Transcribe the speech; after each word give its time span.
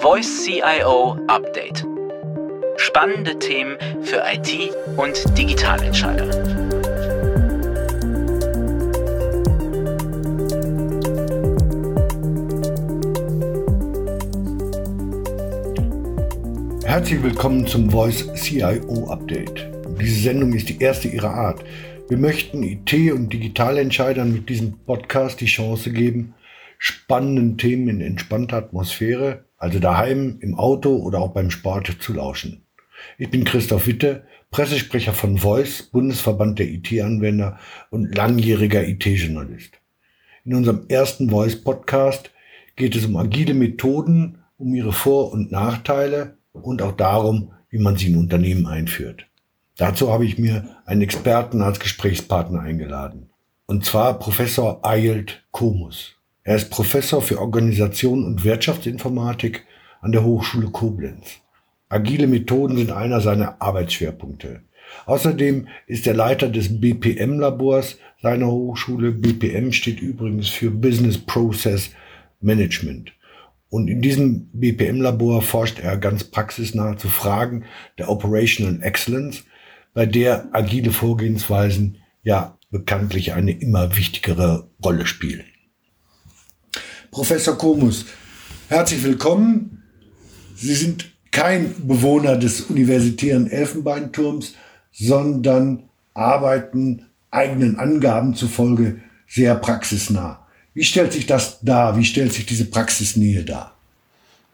Voice 0.00 0.44
CIO 0.44 1.18
Update. 1.26 1.84
Spannende 2.76 3.36
Themen 3.40 3.76
für 4.02 4.22
IT 4.32 4.72
und 4.96 5.36
Digitalentscheider. 5.36 6.28
Herzlich 16.84 17.20
willkommen 17.20 17.66
zum 17.66 17.90
Voice 17.90 18.32
CIO 18.34 19.10
Update. 19.10 19.68
Diese 20.00 20.20
Sendung 20.20 20.52
ist 20.52 20.68
die 20.68 20.80
erste 20.80 21.08
ihrer 21.08 21.34
Art. 21.34 21.64
Wir 22.08 22.18
möchten 22.18 22.62
IT- 22.62 23.12
und 23.12 23.32
Digitalentscheidern 23.32 24.32
mit 24.32 24.48
diesem 24.48 24.78
Podcast 24.78 25.40
die 25.40 25.46
Chance 25.46 25.90
geben, 25.90 26.34
spannenden 26.78 27.58
Themen 27.58 27.88
in 27.88 28.00
entspannter 28.00 28.56
Atmosphäre, 28.56 29.44
also 29.56 29.80
daheim, 29.80 30.38
im 30.40 30.54
Auto 30.54 30.96
oder 30.96 31.20
auch 31.20 31.32
beim 31.32 31.50
Sport 31.50 31.96
zu 32.00 32.14
lauschen. 32.14 32.64
Ich 33.18 33.30
bin 33.30 33.44
Christoph 33.44 33.86
Witte, 33.86 34.24
Pressesprecher 34.50 35.12
von 35.12 35.36
Voice, 35.36 35.82
Bundesverband 35.82 36.58
der 36.58 36.68
IT-Anwender 36.68 37.58
und 37.90 38.14
langjähriger 38.14 38.86
IT-Journalist. 38.86 39.74
In 40.44 40.54
unserem 40.54 40.86
ersten 40.88 41.28
Voice-Podcast 41.28 42.30
geht 42.76 42.96
es 42.96 43.04
um 43.04 43.16
agile 43.16 43.54
Methoden, 43.54 44.38
um 44.56 44.74
ihre 44.74 44.92
Vor- 44.92 45.32
und 45.32 45.52
Nachteile 45.52 46.38
und 46.52 46.80
auch 46.80 46.92
darum, 46.92 47.52
wie 47.68 47.78
man 47.78 47.96
sie 47.96 48.06
in 48.06 48.16
Unternehmen 48.16 48.66
einführt. 48.66 49.26
Dazu 49.76 50.10
habe 50.12 50.24
ich 50.24 50.38
mir 50.38 50.76
einen 50.86 51.02
Experten 51.02 51.60
als 51.60 51.78
Gesprächspartner 51.78 52.60
eingeladen. 52.60 53.30
Und 53.66 53.84
zwar 53.84 54.18
Professor 54.18 54.84
Eilt 54.84 55.44
Komus. 55.50 56.17
Er 56.48 56.56
ist 56.56 56.70
Professor 56.70 57.20
für 57.20 57.42
Organisation 57.42 58.24
und 58.24 58.42
Wirtschaftsinformatik 58.42 59.66
an 60.00 60.12
der 60.12 60.24
Hochschule 60.24 60.68
Koblenz. 60.68 61.42
Agile 61.90 62.26
Methoden 62.26 62.78
sind 62.78 62.90
einer 62.90 63.20
seiner 63.20 63.60
Arbeitsschwerpunkte. 63.60 64.62
Außerdem 65.04 65.68
ist 65.86 66.06
er 66.06 66.14
Leiter 66.14 66.48
des 66.48 66.80
BPM-Labors 66.80 67.98
seiner 68.22 68.46
Hochschule. 68.46 69.12
BPM 69.12 69.72
steht 69.72 70.00
übrigens 70.00 70.48
für 70.48 70.70
Business 70.70 71.18
Process 71.18 71.90
Management. 72.40 73.12
Und 73.68 73.88
in 73.88 74.00
diesem 74.00 74.48
BPM-Labor 74.54 75.42
forscht 75.42 75.78
er 75.80 75.98
ganz 75.98 76.24
praxisnah 76.24 76.96
zu 76.96 77.08
Fragen 77.08 77.64
der 77.98 78.08
Operational 78.08 78.82
Excellence, 78.82 79.44
bei 79.92 80.06
der 80.06 80.48
agile 80.52 80.92
Vorgehensweisen 80.92 81.98
ja 82.22 82.56
bekanntlich 82.70 83.34
eine 83.34 83.52
immer 83.52 83.98
wichtigere 83.98 84.70
Rolle 84.82 85.04
spielen. 85.04 85.44
Professor 87.10 87.56
Komus, 87.56 88.04
herzlich 88.68 89.02
willkommen. 89.02 89.82
Sie 90.54 90.74
sind 90.74 91.10
kein 91.30 91.74
Bewohner 91.86 92.36
des 92.36 92.62
universitären 92.62 93.50
Elfenbeinturms, 93.50 94.54
sondern 94.92 95.84
arbeiten 96.12 97.06
eigenen 97.30 97.78
Angaben 97.78 98.34
zufolge 98.34 99.00
sehr 99.26 99.54
praxisnah. 99.54 100.46
Wie 100.74 100.84
stellt 100.84 101.12
sich 101.12 101.26
das 101.26 101.60
dar? 101.60 101.96
Wie 101.96 102.04
stellt 102.04 102.32
sich 102.32 102.44
diese 102.44 102.66
Praxisnähe 102.66 103.42
dar? 103.42 103.74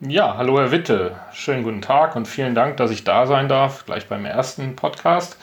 Ja, 0.00 0.36
hallo 0.36 0.58
Herr 0.58 0.70
Witte, 0.70 1.16
schönen 1.33 1.64
guten 1.64 1.83
Tag 1.83 2.14
und 2.14 2.28
vielen 2.28 2.55
Dank, 2.55 2.77
dass 2.77 2.91
ich 2.91 3.05
da 3.05 3.27
sein 3.27 3.48
darf, 3.48 3.84
gleich 3.84 4.06
beim 4.06 4.24
ersten 4.24 4.77
Podcast. 4.77 5.36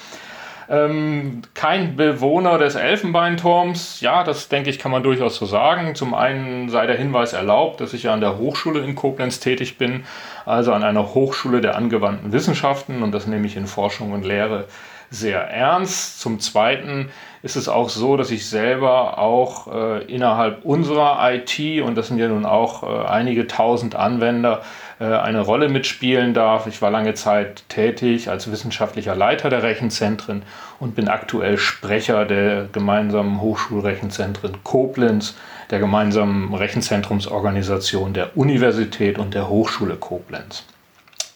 Ähm, 0.72 1.42
kein 1.54 1.98
Bewohner 1.98 2.58
des 2.58 2.76
Elfenbeinturms, 2.76 4.00
ja, 4.00 4.24
das 4.24 4.48
denke 4.48 4.70
ich, 4.70 4.80
kann 4.80 4.90
man 4.90 5.04
durchaus 5.04 5.36
so 5.36 5.46
sagen. 5.46 5.96
Zum 5.96 6.14
einen 6.14 6.70
sei 6.70 6.88
der 6.88 6.96
Hinweis 6.96 7.34
erlaubt, 7.34 7.82
dass 7.82 7.92
ich 7.92 8.04
ja 8.04 8.14
an 8.14 8.22
der 8.22 8.38
Hochschule 8.38 8.80
in 8.80 8.96
Koblenz 8.96 9.42
tätig 9.42 9.78
bin, 9.78 10.06
also 10.46 10.72
an 10.72 10.84
einer 10.84 11.14
Hochschule 11.14 11.60
der 11.60 11.76
angewandten 11.76 12.32
Wissenschaften 12.32 13.04
und 13.04 13.12
das 13.12 13.28
nehme 13.28 13.48
ich 13.48 13.58
in 13.58 13.68
Forschung 13.68 14.14
und 14.14 14.24
Lehre 14.24 14.66
sehr 15.10 15.42
ernst. 15.42 16.22
Zum 16.22 16.40
Zweiten 16.40 17.10
ist 17.44 17.58
es 17.58 17.68
auch 17.68 17.90
so, 17.90 18.16
dass 18.16 18.32
ich 18.32 18.48
selber 18.48 19.18
auch 19.18 19.68
äh, 19.68 20.06
innerhalb 20.06 20.64
unserer 20.64 21.20
IT, 21.34 21.82
und 21.82 21.96
das 21.96 22.08
sind 22.08 22.18
ja 22.18 22.30
nun 22.30 22.46
auch 22.46 22.84
äh, 22.84 23.08
einige 23.08 23.46
tausend 23.46 23.96
Anwender, 23.96 24.62
eine 25.06 25.42
Rolle 25.42 25.70
mitspielen 25.70 26.34
darf. 26.34 26.68
Ich 26.68 26.82
war 26.82 26.92
lange 26.92 27.14
Zeit 27.14 27.64
tätig 27.70 28.30
als 28.30 28.52
wissenschaftlicher 28.52 29.16
Leiter 29.16 29.50
der 29.50 29.64
Rechenzentren 29.64 30.44
und 30.80 30.96
bin 30.96 31.08
aktuell 31.08 31.58
Sprecher 31.58 32.26
der 32.26 32.68
gemeinsamen 32.72 33.42
Hochschulrechenzentren 33.42 34.64
Koblenz, 34.64 35.36
der 35.72 35.80
gemeinsamen 35.80 36.54
Rechenzentrumsorganisation 36.54 38.14
der 38.14 38.38
Universität 38.38 39.18
und 39.18 39.34
der 39.34 39.50
Hochschule 39.50 39.96
Koblenz. 39.96 40.66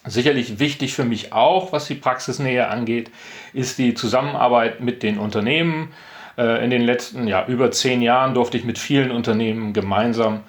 Sicherlich 0.05 0.59
wichtig 0.59 0.93
für 0.93 1.05
mich 1.05 1.33
auch, 1.33 1.71
was 1.71 1.85
die 1.87 1.95
Praxisnähe 1.95 2.67
angeht, 2.67 3.09
ist 3.53 3.79
die 3.79 3.95
Zusammenarbeit 3.95 4.79
mit 4.79 5.01
den 5.01 5.17
Unternehmen. 5.17 5.89
Äh, 6.37 6.63
in 6.63 6.69
den 6.69 6.83
letzten 6.83 7.27
ja, 7.27 7.45
über 7.47 7.71
zehn 7.71 8.03
Jahren 8.03 8.35
durfte 8.35 8.57
ich 8.57 8.65
mit 8.65 8.77
vielen 8.77 9.09
Unternehmen 9.09 9.73
gemeinsam 9.73 10.41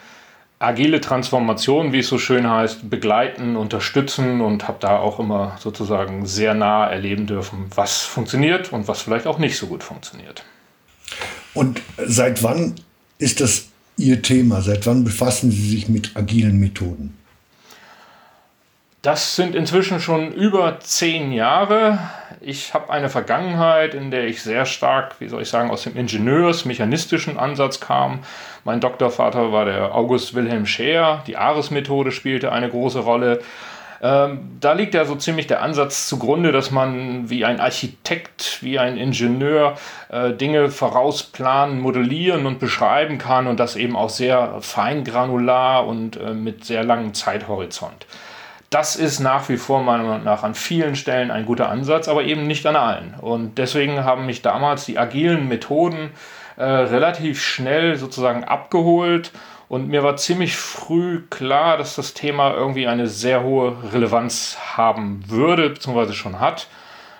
agile 0.59 1.01
Transformationen, 1.01 1.93
wie 1.93 1.99
es 1.99 2.09
so 2.09 2.19
schön 2.19 2.49
heißt, 2.49 2.89
begleiten, 2.89 3.57
unterstützen 3.57 4.41
und 4.41 4.69
habe 4.69 4.79
da 4.81 4.99
auch 4.99 5.21
immer 5.21 5.57
sozusagen 5.61 6.27
sehr 6.27 6.55
nah 6.55 6.87
erleben 6.87 7.27
dürfen, 7.27 7.67
was 7.75 8.03
funktioniert 8.03 8.73
und 8.73 8.89
was 8.89 9.03
vielleicht 9.03 9.27
auch 9.27 9.39
nicht 9.39 9.59
so 9.59 9.67
gut 9.67 9.83
funktioniert. 9.83 10.45
Und 11.55 11.81
seit 11.99 12.43
wann 12.43 12.75
ist 13.19 13.41
das 13.41 13.69
Ihr 13.99 14.21
Thema? 14.21 14.61
Seit 14.61 14.87
wann 14.87 15.05
befassen 15.05 15.51
Sie 15.51 15.71
sich 15.71 15.89
mit 15.89 16.17
agilen 16.17 16.59
Methoden? 16.59 17.17
Das 19.07 19.37
sind 19.37 19.55
inzwischen 19.55 20.01
schon 20.01 20.33
über 20.33 20.81
zehn 20.81 21.31
Jahre. 21.31 22.01
Ich 22.41 22.75
habe 22.75 22.91
eine 22.91 23.09
Vergangenheit, 23.09 23.95
in 23.95 24.11
der 24.11 24.27
ich 24.27 24.43
sehr 24.43 24.67
stark, 24.67 25.15
wie 25.21 25.29
soll 25.29 25.43
ich 25.43 25.49
sagen, 25.49 25.71
aus 25.71 25.85
dem 25.85 25.97
Ingenieurs-mechanistischen 25.97 27.39
Ansatz 27.39 27.79
kam. 27.79 28.25
Mein 28.65 28.81
Doktorvater 28.81 29.53
war 29.53 29.65
der 29.65 29.95
August 29.95 30.35
Wilhelm 30.35 30.67
Scheer. 30.67 31.23
Die 31.29 31.37
ARES-Methode 31.37 32.11
spielte 32.11 32.51
eine 32.51 32.69
große 32.69 32.99
Rolle. 32.99 33.43
Ähm, 34.03 34.57
da 34.59 34.73
liegt 34.73 34.95
ja 34.95 35.05
so 35.05 35.15
ziemlich 35.15 35.47
der 35.47 35.63
Ansatz 35.63 36.09
zugrunde, 36.09 36.51
dass 36.51 36.73
man 36.73 37.31
wie 37.31 37.45
ein 37.45 37.61
Architekt, 37.61 38.59
wie 38.63 38.81
ein 38.81 38.97
Ingenieur 38.97 39.77
äh, 40.09 40.33
Dinge 40.33 40.69
vorausplanen, 40.69 41.79
modellieren 41.79 42.45
und 42.45 42.59
beschreiben 42.59 43.19
kann 43.19 43.47
und 43.47 43.61
das 43.61 43.77
eben 43.77 43.95
auch 43.95 44.11
sehr 44.11 44.57
feingranular 44.63 45.87
und 45.87 46.17
äh, 46.17 46.35
mit 46.35 46.65
sehr 46.65 46.83
langem 46.83 47.15
Zeithorizont. 47.15 48.05
Das 48.71 48.97
ist 48.97 49.21
nach 49.21 49.49
wie 49.49 49.57
vor 49.57 49.83
meiner 49.83 50.03
Meinung 50.03 50.25
nach 50.25 50.43
an 50.43 50.55
vielen 50.55 50.97
Stellen 50.97 51.31
ein 51.31 51.47
guter 51.47 51.69
Ansatz, 51.69 52.09
aber 52.09 52.25
eben 52.25 52.47
nicht 52.47 52.67
an 52.67 52.77
allen. 52.77 53.15
Und 53.21 53.59
deswegen 53.59 54.05
haben 54.05 54.27
mich 54.27 54.43
damals 54.43 54.85
die 54.85 54.99
agilen 54.99 55.47
Methoden 55.49 56.11
äh, 56.57 56.65
relativ 56.65 57.43
schnell 57.43 57.97
sozusagen 57.97 58.45
abgeholt. 58.45 59.31
Und 59.69 59.89
mir 59.89 60.03
war 60.03 60.17
ziemlich 60.17 60.57
früh 60.57 61.23
klar, 61.29 61.77
dass 61.77 61.97
das 61.97 62.15
Thema 62.15 62.55
irgendwie 62.55 62.87
eine 62.87 63.07
sehr 63.07 63.43
hohe 63.43 63.77
Relevanz 63.93 64.57
haben 64.77 65.23
würde, 65.29 65.71
beziehungsweise 65.71 66.15
schon 66.15 66.41
hat. 66.41 66.69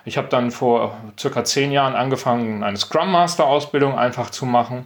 Ich 0.05 0.17
habe 0.17 0.29
dann 0.29 0.51
vor 0.51 0.97
circa 1.19 1.43
zehn 1.43 1.71
Jahren 1.71 1.95
angefangen, 1.95 2.63
eine 2.63 2.77
Scrum 2.77 3.11
Master 3.11 3.45
Ausbildung 3.45 3.97
einfach 3.97 4.29
zu 4.29 4.45
machen 4.45 4.85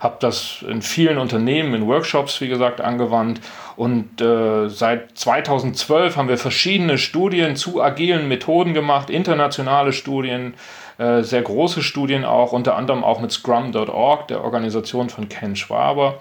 habe 0.00 0.16
das 0.18 0.64
in 0.66 0.80
vielen 0.80 1.18
Unternehmen, 1.18 1.74
in 1.74 1.86
Workshops, 1.86 2.40
wie 2.40 2.48
gesagt, 2.48 2.80
angewandt. 2.80 3.40
Und 3.76 4.20
äh, 4.20 4.68
seit 4.68 5.16
2012 5.16 6.16
haben 6.16 6.28
wir 6.28 6.38
verschiedene 6.38 6.98
Studien 6.98 7.54
zu 7.54 7.82
agilen 7.82 8.26
Methoden 8.26 8.74
gemacht, 8.74 9.10
internationale 9.10 9.92
Studien, 9.92 10.54
äh, 10.98 11.22
sehr 11.22 11.42
große 11.42 11.82
Studien 11.82 12.24
auch, 12.24 12.52
unter 12.52 12.76
anderem 12.76 13.04
auch 13.04 13.20
mit 13.20 13.30
Scrum.org, 13.30 14.28
der 14.28 14.42
Organisation 14.42 15.10
von 15.10 15.28
Ken 15.28 15.54
Schwaber. 15.54 16.20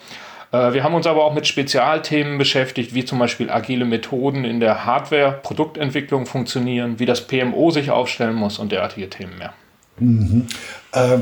Äh, 0.52 0.74
wir 0.74 0.84
haben 0.84 0.94
uns 0.94 1.08
aber 1.08 1.24
auch 1.24 1.34
mit 1.34 1.48
Spezialthemen 1.48 2.38
beschäftigt, 2.38 2.94
wie 2.94 3.06
zum 3.06 3.20
Beispiel 3.20 3.50
agile 3.50 3.86
Methoden 3.86 4.44
in 4.44 4.60
der 4.60 4.86
Hardware-Produktentwicklung 4.86 6.26
funktionieren, 6.26 7.00
wie 7.00 7.06
das 7.06 7.28
PMO 7.28 7.72
sich 7.72 7.92
aufstellen 7.92 8.36
muss 8.36 8.60
und 8.60 8.72
derartige 8.72 9.10
Themen 9.10 9.38
mehr. 9.38 9.54
Mhm. 10.00 10.48
Äh, 10.94 11.20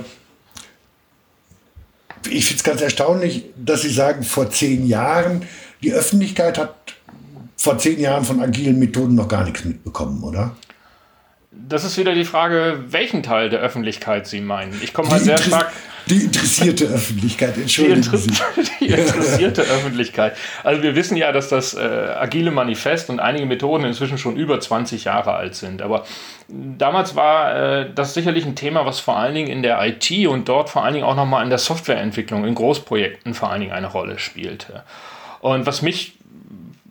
ich 2.29 2.45
finde 2.45 2.57
es 2.57 2.63
ganz 2.63 2.81
erstaunlich, 2.81 3.45
dass 3.55 3.81
Sie 3.81 3.89
sagen, 3.89 4.23
vor 4.23 4.49
zehn 4.49 4.87
Jahren, 4.87 5.43
die 5.81 5.93
Öffentlichkeit 5.93 6.57
hat 6.57 6.75
vor 7.55 7.77
zehn 7.77 7.99
Jahren 7.99 8.23
von 8.23 8.41
agilen 8.41 8.77
Methoden 8.79 9.15
noch 9.15 9.27
gar 9.27 9.43
nichts 9.43 9.65
mitbekommen, 9.65 10.23
oder? 10.23 10.55
Das 11.51 11.83
ist 11.83 11.97
wieder 11.97 12.13
die 12.13 12.25
Frage, 12.25 12.83
welchen 12.89 13.23
Teil 13.23 13.49
der 13.49 13.59
Öffentlichkeit 13.59 14.27
Sie 14.27 14.41
meinen. 14.41 14.79
Ich 14.83 14.93
komme 14.93 15.09
halt 15.09 15.23
sehr 15.23 15.39
stark. 15.39 15.71
Die 16.09 16.24
interessierte 16.24 16.86
Öffentlichkeit, 16.94 17.57
entschuldigen 17.57 18.01
die 18.01 18.18
Sie. 18.18 18.31
Die 18.80 18.88
interessierte 18.88 19.62
Öffentlichkeit. 19.62 20.36
Also 20.63 20.83
wir 20.83 20.95
wissen 20.95 21.18
ja, 21.18 21.31
dass 21.31 21.50
das 21.50 21.74
äh, 21.74 21.80
agile 21.80 22.51
Manifest 22.51 23.09
und 23.09 23.19
einige 23.19 23.45
Methoden 23.45 23.86
inzwischen 23.86 24.18
schon 24.18 24.38
über 24.38 24.59
20 24.59 25.04
Jahre 25.04 25.33
alt 25.33 25.56
sind. 25.56 25.81
Aber 25.81 26.06
damals 26.48 27.15
war 27.15 27.56
äh, 27.56 27.89
das 27.94 28.13
sicherlich 28.13 28.45
ein 28.45 28.56
Thema, 28.56 28.86
was 28.86 29.00
vor 29.00 29.18
allen 29.18 29.36
Dingen 29.36 29.50
in 29.50 29.63
der 29.63 29.86
IT 29.86 30.27
und 30.27 30.48
dort 30.50 30.69
vor 30.69 30.83
allen 30.83 30.94
Dingen 30.94 31.06
auch 31.06 31.15
nochmal 31.15 31.44
in 31.44 31.50
der 31.50 31.59
Softwareentwicklung, 31.59 32.45
in 32.45 32.56
Großprojekten 32.56 33.33
vor 33.33 33.51
allen 33.51 33.62
Dingen 33.62 33.74
eine 33.74 33.88
Rolle 33.88 34.19
spielte. 34.19 34.83
Und 35.39 35.65
was 35.65 35.81
mich 35.81 36.16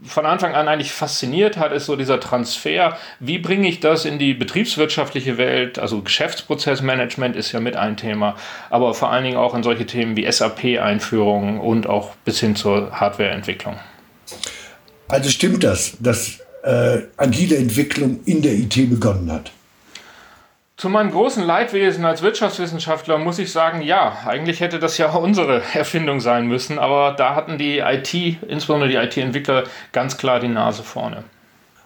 von 0.07 0.27
Anfang 0.27 0.55
an 0.55 0.69
eigentlich 0.69 0.93
fasziniert 0.93 1.57
hat, 1.57 1.73
ist 1.73 1.87
so 1.87 1.97
dieser 1.97 2.21
Transfer. 2.21 2.97
Wie 3.21 3.39
bringe 3.39 3.69
ich 3.69 3.81
das 3.81 4.05
in 4.05 4.19
die 4.19 4.35
betriebswirtschaftliche 4.35 5.39
Welt? 5.39 5.79
Also 5.79 6.03
Geschäftsprozessmanagement 6.03 7.37
ist 7.37 7.53
ja 7.53 7.61
mit 7.61 7.77
ein 7.77 7.97
Thema, 7.97 8.37
aber 8.71 8.95
vor 8.95 9.11
allen 9.11 9.25
Dingen 9.25 9.37
auch 9.37 9.55
in 9.55 9.63
solche 9.63 9.87
Themen 9.87 10.17
wie 10.17 10.31
SAP-Einführungen 10.31 11.61
und 11.61 11.87
auch 11.87 12.15
bis 12.25 12.41
hin 12.41 12.57
zur 12.57 12.93
Hardwareentwicklung. 12.93 13.77
Also 15.09 15.31
stimmt 15.31 15.63
das, 15.63 15.97
dass 16.01 16.41
äh, 16.63 17.03
agile 17.17 17.57
Entwicklung 17.57 18.21
in 18.25 18.43
der 18.43 18.55
IT 18.55 18.75
begonnen 18.91 19.31
hat? 19.31 19.53
Zu 20.77 20.91
meinem 20.91 21.11
großen 21.11 21.43
Leidwesen 21.43 22.05
als 22.05 22.21
Wirtschaftswissenschaftler 22.21 23.17
muss 23.17 23.39
ich 23.39 23.51
sagen, 23.51 23.81
ja, 23.81 24.19
eigentlich 24.27 24.61
hätte 24.61 24.79
das 24.79 24.99
ja 24.99 25.11
unsere 25.15 25.63
Erfindung 25.73 26.21
sein 26.21 26.47
müssen, 26.47 26.79
aber 26.79 27.13
da 27.17 27.35
hatten 27.35 27.57
die 27.57 27.79
IT, 27.79 28.13
insbesondere 28.47 28.91
die 28.91 28.97
IT-Entwickler, 28.97 29.65
ganz 29.93 30.19
klar 30.19 30.39
die 30.39 30.49
Nase 30.49 30.83
vorne. 30.83 31.25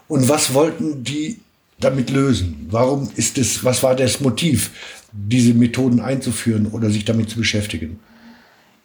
Und 0.08 0.28
was 0.28 0.54
wollten 0.54 1.04
die 1.04 1.38
damit 1.78 2.10
lösen? 2.10 2.66
Warum 2.68 3.08
ist 3.14 3.38
es, 3.38 3.64
was 3.64 3.84
war 3.84 3.94
das 3.94 4.20
Motiv, 4.20 4.72
diese 5.12 5.54
Methoden 5.54 6.00
einzuführen 6.00 6.66
oder 6.66 6.90
sich 6.90 7.04
damit 7.04 7.30
zu 7.30 7.38
beschäftigen? 7.38 8.00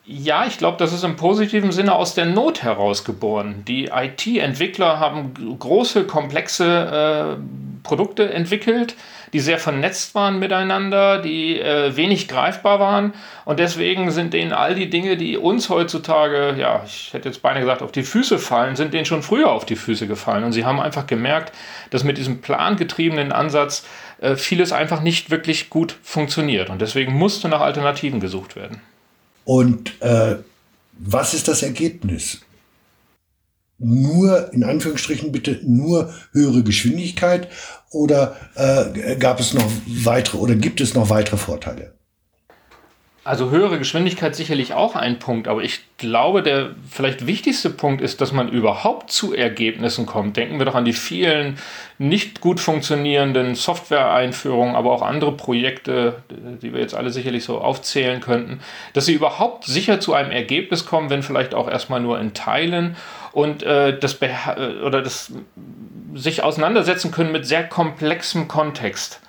Ja, 0.05 0.45
ich 0.45 0.59
glaube, 0.59 0.77
das 0.77 0.93
ist 0.93 1.03
im 1.03 1.15
positiven 1.15 1.71
Sinne 1.71 1.95
aus 1.95 2.13
der 2.13 2.27
Not 2.27 2.61
herausgeboren. 2.61 3.65
Die 3.67 3.85
IT-Entwickler 3.85 4.99
haben 4.99 5.57
große, 5.57 6.03
komplexe 6.03 7.37
äh, 7.39 7.74
Produkte 7.85 8.33
entwickelt, 8.33 8.95
die 9.31 9.39
sehr 9.39 9.59
vernetzt 9.59 10.13
waren 10.15 10.39
miteinander, 10.39 11.21
die 11.21 11.59
äh, 11.59 11.95
wenig 11.95 12.27
greifbar 12.27 12.79
waren. 12.79 13.13
Und 13.45 13.59
deswegen 13.59 14.11
sind 14.11 14.33
denen 14.33 14.51
all 14.51 14.75
die 14.75 14.89
Dinge, 14.89 15.15
die 15.15 15.37
uns 15.37 15.69
heutzutage, 15.69 16.55
ja, 16.57 16.83
ich 16.85 17.13
hätte 17.13 17.29
jetzt 17.29 17.41
beinahe 17.41 17.61
gesagt, 17.61 17.81
auf 17.81 17.93
die 17.93 18.03
Füße 18.03 18.39
fallen, 18.39 18.75
sind 18.75 18.93
denen 18.93 19.05
schon 19.05 19.23
früher 19.23 19.51
auf 19.51 19.65
die 19.65 19.75
Füße 19.77 20.07
gefallen. 20.07 20.43
Und 20.43 20.51
sie 20.51 20.65
haben 20.65 20.81
einfach 20.81 21.07
gemerkt, 21.07 21.53
dass 21.91 22.03
mit 22.03 22.17
diesem 22.17 22.41
plangetriebenen 22.41 23.31
Ansatz 23.31 23.85
äh, 24.19 24.35
vieles 24.35 24.71
einfach 24.71 25.01
nicht 25.01 25.29
wirklich 25.29 25.69
gut 25.69 25.97
funktioniert. 26.03 26.69
Und 26.69 26.81
deswegen 26.81 27.13
musste 27.13 27.47
nach 27.47 27.61
Alternativen 27.61 28.19
gesucht 28.19 28.55
werden. 28.55 28.81
Und 29.45 30.01
äh, 30.01 30.37
was 30.97 31.33
ist 31.33 31.47
das 31.47 31.61
Ergebnis? 31.61 32.41
Nur, 33.77 34.53
in 34.53 34.63
Anführungsstrichen 34.63 35.31
bitte, 35.31 35.59
nur 35.63 36.13
höhere 36.31 36.63
Geschwindigkeit 36.63 37.49
oder 37.91 38.35
äh, 38.55 39.15
gab 39.17 39.39
es 39.39 39.53
noch 39.53 39.69
weitere 39.85 40.37
oder 40.37 40.55
gibt 40.55 40.79
es 40.79 40.93
noch 40.93 41.09
weitere 41.09 41.37
Vorteile? 41.37 41.95
Also 43.25 43.49
höhere 43.49 43.79
Geschwindigkeit 43.79 44.35
sicherlich 44.35 44.75
auch 44.75 44.95
ein 44.95 45.17
Punkt, 45.17 45.47
aber 45.47 45.63
ich 45.63 45.79
glaube, 45.97 46.43
der 46.43 46.75
vielleicht 46.87 47.25
wichtigste 47.25 47.71
Punkt 47.71 47.99
ist, 47.99 48.21
dass 48.21 48.31
man 48.31 48.49
überhaupt 48.49 49.11
zu 49.11 49.33
Ergebnissen 49.33 50.05
kommt. 50.05 50.37
Denken 50.37 50.59
wir 50.59 50.65
doch 50.67 50.75
an 50.75 50.85
die 50.85 50.93
vielen 50.93 51.57
nicht 51.97 52.39
gut 52.39 52.59
funktionierenden 52.59 53.55
Software-Einführungen, 53.55 54.75
aber 54.75 54.91
auch 54.91 55.01
andere 55.01 55.31
Projekte, 55.31 56.21
die 56.61 56.71
wir 56.71 56.81
jetzt 56.81 56.93
alle 56.93 57.09
sicherlich 57.09 57.45
so 57.45 57.57
aufzählen 57.57 58.21
könnten, 58.21 58.59
dass 58.93 59.07
sie 59.07 59.13
überhaupt 59.13 59.63
sicher 59.63 59.99
zu 59.99 60.13
einem 60.13 60.29
Ergebnis 60.29 60.85
kommen, 60.85 61.09
wenn 61.09 61.23
vielleicht 61.23 61.55
auch 61.55 61.67
erstmal 61.67 62.01
nur 62.01 62.19
in 62.19 62.35
Teilen 62.35 62.95
und 63.35 63.63
äh, 63.63 63.99
das 63.99 64.17
oder 64.21 65.01
das 65.01 65.33
sich 66.13 66.41
auseinandersetzen 66.41 67.11
können 67.11 67.33
mit 67.33 67.45
sehr 67.45 67.67
komplexem 67.67 68.47
Kontext, 68.47 69.19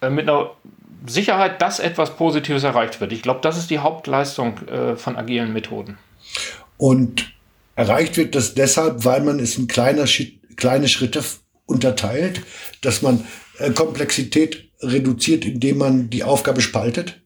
äh, 0.00 0.10
mit 0.10 0.28
einer 0.28 0.52
Sicherheit, 1.06 1.60
dass 1.60 1.80
etwas 1.80 2.16
Positives 2.16 2.62
erreicht 2.62 3.00
wird. 3.00 3.12
Ich 3.12 3.22
glaube, 3.22 3.40
das 3.42 3.58
ist 3.58 3.68
die 3.70 3.80
Hauptleistung 3.80 4.68
äh, 4.68 4.94
von 4.94 5.16
agilen 5.16 5.52
Methoden. 5.52 5.98
Und 6.76 7.32
erreicht 7.74 8.16
wird 8.16 8.36
das 8.36 8.54
deshalb, 8.54 9.04
weil 9.04 9.22
man 9.22 9.40
es 9.40 9.58
in 9.58 9.66
kleiner, 9.66 10.04
kleine 10.54 10.86
Schritte 10.86 11.22
unterteilt, 11.66 12.42
dass 12.80 13.02
man 13.02 13.26
äh, 13.58 13.72
Komplexität 13.72 14.70
reduziert, 14.80 15.44
indem 15.44 15.78
man 15.78 16.10
die 16.10 16.22
Aufgabe 16.22 16.60
spaltet? 16.60 17.20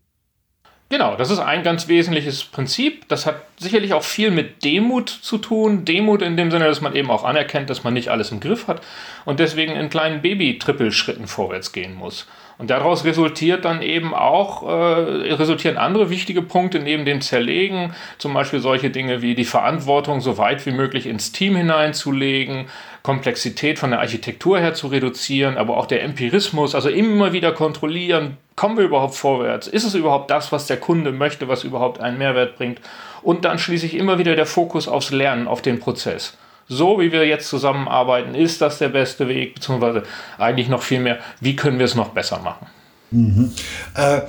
Genau, 0.92 1.14
das 1.14 1.30
ist 1.30 1.38
ein 1.38 1.62
ganz 1.62 1.86
wesentliches 1.86 2.42
Prinzip. 2.42 3.06
Das 3.06 3.24
hat 3.24 3.42
sicherlich 3.58 3.94
auch 3.94 4.02
viel 4.02 4.32
mit 4.32 4.64
Demut 4.64 5.08
zu 5.08 5.38
tun. 5.38 5.84
Demut 5.84 6.20
in 6.20 6.36
dem 6.36 6.50
Sinne, 6.50 6.64
dass 6.64 6.80
man 6.80 6.96
eben 6.96 7.12
auch 7.12 7.22
anerkennt, 7.22 7.70
dass 7.70 7.84
man 7.84 7.94
nicht 7.94 8.08
alles 8.08 8.32
im 8.32 8.40
Griff 8.40 8.66
hat 8.66 8.82
und 9.24 9.38
deswegen 9.38 9.76
in 9.76 9.88
kleinen 9.88 10.20
Baby-Trippelschritten 10.20 11.28
vorwärts 11.28 11.70
gehen 11.70 11.94
muss. 11.94 12.26
Und 12.58 12.70
daraus 12.70 13.04
resultiert 13.04 13.64
dann 13.64 13.82
eben 13.82 14.12
auch, 14.12 14.64
äh, 14.64 15.32
resultieren 15.32 15.78
andere 15.78 16.10
wichtige 16.10 16.42
Punkte 16.42 16.80
neben 16.80 17.04
dem 17.04 17.20
Zerlegen, 17.20 17.94
zum 18.18 18.34
Beispiel 18.34 18.58
solche 18.58 18.90
Dinge 18.90 19.22
wie 19.22 19.36
die 19.36 19.44
Verantwortung 19.44 20.20
so 20.20 20.38
weit 20.38 20.66
wie 20.66 20.72
möglich 20.72 21.06
ins 21.06 21.30
Team 21.30 21.54
hineinzulegen, 21.54 22.66
Komplexität 23.02 23.78
von 23.78 23.90
der 23.90 24.00
Architektur 24.00 24.58
her 24.58 24.74
zu 24.74 24.88
reduzieren, 24.88 25.56
aber 25.56 25.76
auch 25.76 25.86
der 25.86 26.02
Empirismus, 26.02 26.74
also 26.74 26.88
immer 26.88 27.32
wieder 27.32 27.52
kontrollieren, 27.52 28.36
kommen 28.56 28.76
wir 28.76 28.84
überhaupt 28.84 29.14
vorwärts? 29.14 29.66
Ist 29.66 29.84
es 29.84 29.94
überhaupt 29.94 30.30
das, 30.30 30.52
was 30.52 30.66
der 30.66 30.76
Kunde 30.76 31.12
möchte, 31.12 31.48
was 31.48 31.64
überhaupt 31.64 32.00
einen 32.00 32.18
Mehrwert 32.18 32.56
bringt? 32.56 32.80
Und 33.22 33.44
dann 33.44 33.58
schließlich 33.58 33.94
immer 33.94 34.18
wieder 34.18 34.36
der 34.36 34.46
Fokus 34.46 34.88
aufs 34.88 35.10
Lernen, 35.10 35.48
auf 35.48 35.62
den 35.62 35.80
Prozess 35.80 36.36
so 36.70 37.00
wie 37.00 37.10
wir 37.10 37.26
jetzt 37.26 37.48
zusammenarbeiten, 37.48 38.34
ist 38.34 38.60
das 38.60 38.78
der 38.78 38.88
beste 38.88 39.26
Weg, 39.26 39.56
beziehungsweise 39.56 40.04
eigentlich 40.38 40.68
noch 40.68 40.82
viel 40.82 41.00
mehr, 41.00 41.18
wie 41.40 41.56
können 41.56 41.78
wir 41.78 41.84
es 41.84 41.96
noch 41.96 42.10
besser 42.10 42.38
machen. 42.38 42.66
Mhm. 43.10 43.52
Äh, 43.96 44.20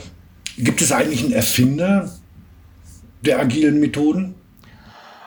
gibt 0.57 0.81
es 0.81 0.91
eigentlich 0.91 1.23
einen 1.23 1.33
Erfinder 1.33 2.11
der 3.21 3.39
agilen 3.39 3.79
Methoden? 3.79 4.33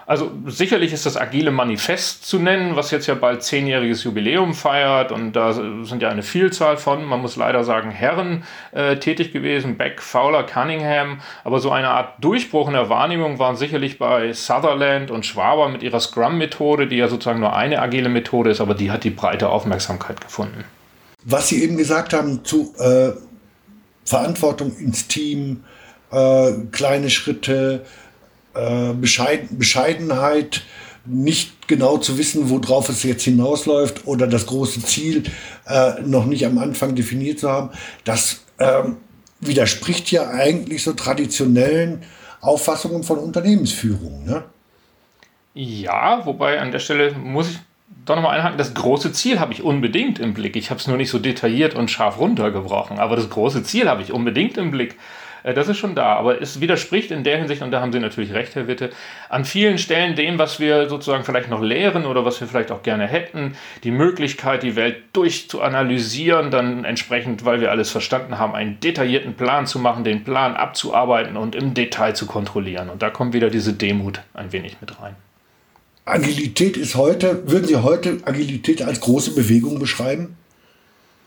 Also 0.06 0.30
sicherlich 0.46 0.92
ist 0.92 1.06
das 1.06 1.16
Agile 1.16 1.50
Manifest 1.50 2.26
zu 2.26 2.38
nennen, 2.38 2.76
was 2.76 2.90
jetzt 2.90 3.06
ja 3.06 3.14
bald 3.14 3.42
zehnjähriges 3.42 4.04
Jubiläum 4.04 4.52
feiert. 4.52 5.12
Und 5.12 5.32
da 5.32 5.52
sind 5.52 6.02
ja 6.02 6.10
eine 6.10 6.22
Vielzahl 6.22 6.76
von, 6.76 7.04
man 7.04 7.20
muss 7.20 7.36
leider 7.36 7.64
sagen, 7.64 7.90
Herren 7.90 8.44
äh, 8.72 8.96
tätig 8.96 9.32
gewesen, 9.32 9.78
Beck, 9.78 10.02
Fowler, 10.02 10.44
Cunningham, 10.44 11.20
aber 11.42 11.58
so 11.60 11.70
eine 11.70 11.88
Art 11.88 12.22
Durchbruch 12.22 12.68
in 12.68 12.74
der 12.74 12.90
Wahrnehmung 12.90 13.38
waren 13.38 13.56
sicherlich 13.56 13.98
bei 13.98 14.32
Sutherland 14.32 15.10
und 15.10 15.24
Schwaber 15.24 15.68
mit 15.68 15.82
ihrer 15.82 16.00
Scrum-Methode, 16.00 16.86
die 16.86 16.96
ja 16.96 17.08
sozusagen 17.08 17.40
nur 17.40 17.56
eine 17.56 17.80
agile 17.80 18.10
Methode 18.10 18.50
ist, 18.50 18.60
aber 18.60 18.74
die 18.74 18.90
hat 18.90 19.04
die 19.04 19.10
breite 19.10 19.48
Aufmerksamkeit 19.48 20.20
gefunden. 20.20 20.64
Was 21.24 21.48
Sie 21.48 21.62
eben 21.62 21.78
gesagt 21.78 22.12
haben 22.12 22.44
zu 22.44 22.74
äh, 22.78 23.12
Verantwortung 24.04 24.76
ins 24.76 25.08
Team, 25.08 25.64
äh, 26.12 26.52
kleine 26.70 27.08
Schritte, 27.08 27.86
äh, 28.54 28.92
Bescheid 28.92 29.48
Bescheidenheit, 29.50 30.62
nicht 31.06 31.68
genau 31.68 31.98
zu 31.98 32.16
wissen, 32.18 32.48
worauf 32.50 32.88
es 32.88 33.02
jetzt 33.02 33.24
hinausläuft 33.24 34.06
oder 34.06 34.26
das 34.26 34.46
große 34.46 34.82
Ziel 34.82 35.24
äh, 35.66 36.00
noch 36.02 36.24
nicht 36.24 36.46
am 36.46 36.58
Anfang 36.58 36.94
definiert 36.94 37.40
zu 37.40 37.50
haben, 37.50 37.70
das 38.04 38.44
ähm, 38.58 38.96
widerspricht 39.40 40.10
ja 40.10 40.30
eigentlich 40.30 40.82
so 40.82 40.92
traditionellen 40.92 42.02
Auffassungen 42.40 43.02
von 43.02 43.18
Unternehmensführung. 43.18 44.24
Ne? 44.24 44.44
Ja, 45.54 46.24
wobei 46.24 46.60
an 46.60 46.72
der 46.72 46.78
Stelle 46.78 47.12
muss 47.12 47.50
ich 47.50 47.58
doch 48.06 48.16
nochmal 48.16 48.36
einhaken, 48.36 48.58
das 48.58 48.74
große 48.74 49.12
Ziel 49.12 49.40
habe 49.40 49.52
ich 49.52 49.62
unbedingt 49.62 50.18
im 50.18 50.34
Blick. 50.34 50.56
Ich 50.56 50.70
habe 50.70 50.80
es 50.80 50.86
nur 50.86 50.96
nicht 50.96 51.10
so 51.10 51.18
detailliert 51.18 51.74
und 51.74 51.90
scharf 51.90 52.18
runtergebrochen, 52.18 52.98
aber 52.98 53.16
das 53.16 53.30
große 53.30 53.62
Ziel 53.62 53.88
habe 53.88 54.02
ich 54.02 54.12
unbedingt 54.12 54.56
im 54.56 54.70
Blick. 54.70 54.96
Äh, 55.44 55.54
das 55.54 55.68
ist 55.68 55.76
schon 55.76 55.94
da, 55.94 56.16
aber 56.16 56.42
es 56.42 56.60
widerspricht 56.60 57.12
in 57.12 57.22
der 57.22 57.38
Hinsicht, 57.38 57.62
und 57.62 57.70
da 57.70 57.80
haben 57.80 57.92
Sie 57.92 58.00
natürlich 58.00 58.32
recht, 58.32 58.56
Herr 58.56 58.66
Witte, 58.66 58.90
an 59.28 59.44
vielen 59.44 59.78
Stellen 59.78 60.16
dem, 60.16 60.38
was 60.38 60.58
wir 60.58 60.88
sozusagen 60.88 61.22
vielleicht 61.22 61.48
noch 61.48 61.62
lehren 61.62 62.06
oder 62.06 62.24
was 62.24 62.40
wir 62.40 62.48
vielleicht 62.48 62.72
auch 62.72 62.82
gerne 62.82 63.06
hätten, 63.06 63.54
die 63.84 63.92
Möglichkeit, 63.92 64.64
die 64.64 64.74
Welt 64.74 64.96
durchzuanalysieren, 65.12 66.50
dann 66.50 66.84
entsprechend, 66.84 67.44
weil 67.44 67.60
wir 67.60 67.70
alles 67.70 67.90
verstanden 67.90 68.38
haben, 68.38 68.54
einen 68.54 68.80
detaillierten 68.80 69.34
Plan 69.34 69.66
zu 69.66 69.78
machen, 69.78 70.02
den 70.02 70.24
Plan 70.24 70.56
abzuarbeiten 70.56 71.36
und 71.36 71.54
im 71.54 71.74
Detail 71.74 72.14
zu 72.14 72.26
kontrollieren. 72.26 72.90
Und 72.90 73.02
da 73.02 73.10
kommt 73.10 73.34
wieder 73.34 73.50
diese 73.50 73.74
Demut 73.74 74.20
ein 74.32 74.50
wenig 74.52 74.78
mit 74.80 75.00
rein. 75.00 75.14
Agilität 76.06 76.76
ist 76.76 76.96
heute, 76.96 77.50
würden 77.50 77.64
Sie 77.64 77.76
heute 77.76 78.18
Agilität 78.24 78.82
als 78.82 79.00
große 79.00 79.34
Bewegung 79.34 79.78
beschreiben? 79.78 80.36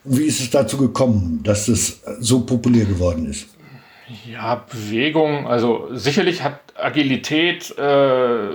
wie 0.10 0.24
ist 0.24 0.40
es 0.40 0.50
dazu 0.50 0.78
gekommen, 0.78 1.42
dass 1.44 1.68
es 1.68 2.00
so 2.20 2.42
populär 2.42 2.86
geworden 2.86 3.26
ist? 3.26 3.48
Ja, 4.26 4.64
Bewegung, 4.72 5.48
also 5.48 5.90
sicherlich 5.92 6.42
hat 6.42 6.60
Agilität 6.76 7.78
äh, 7.78 8.50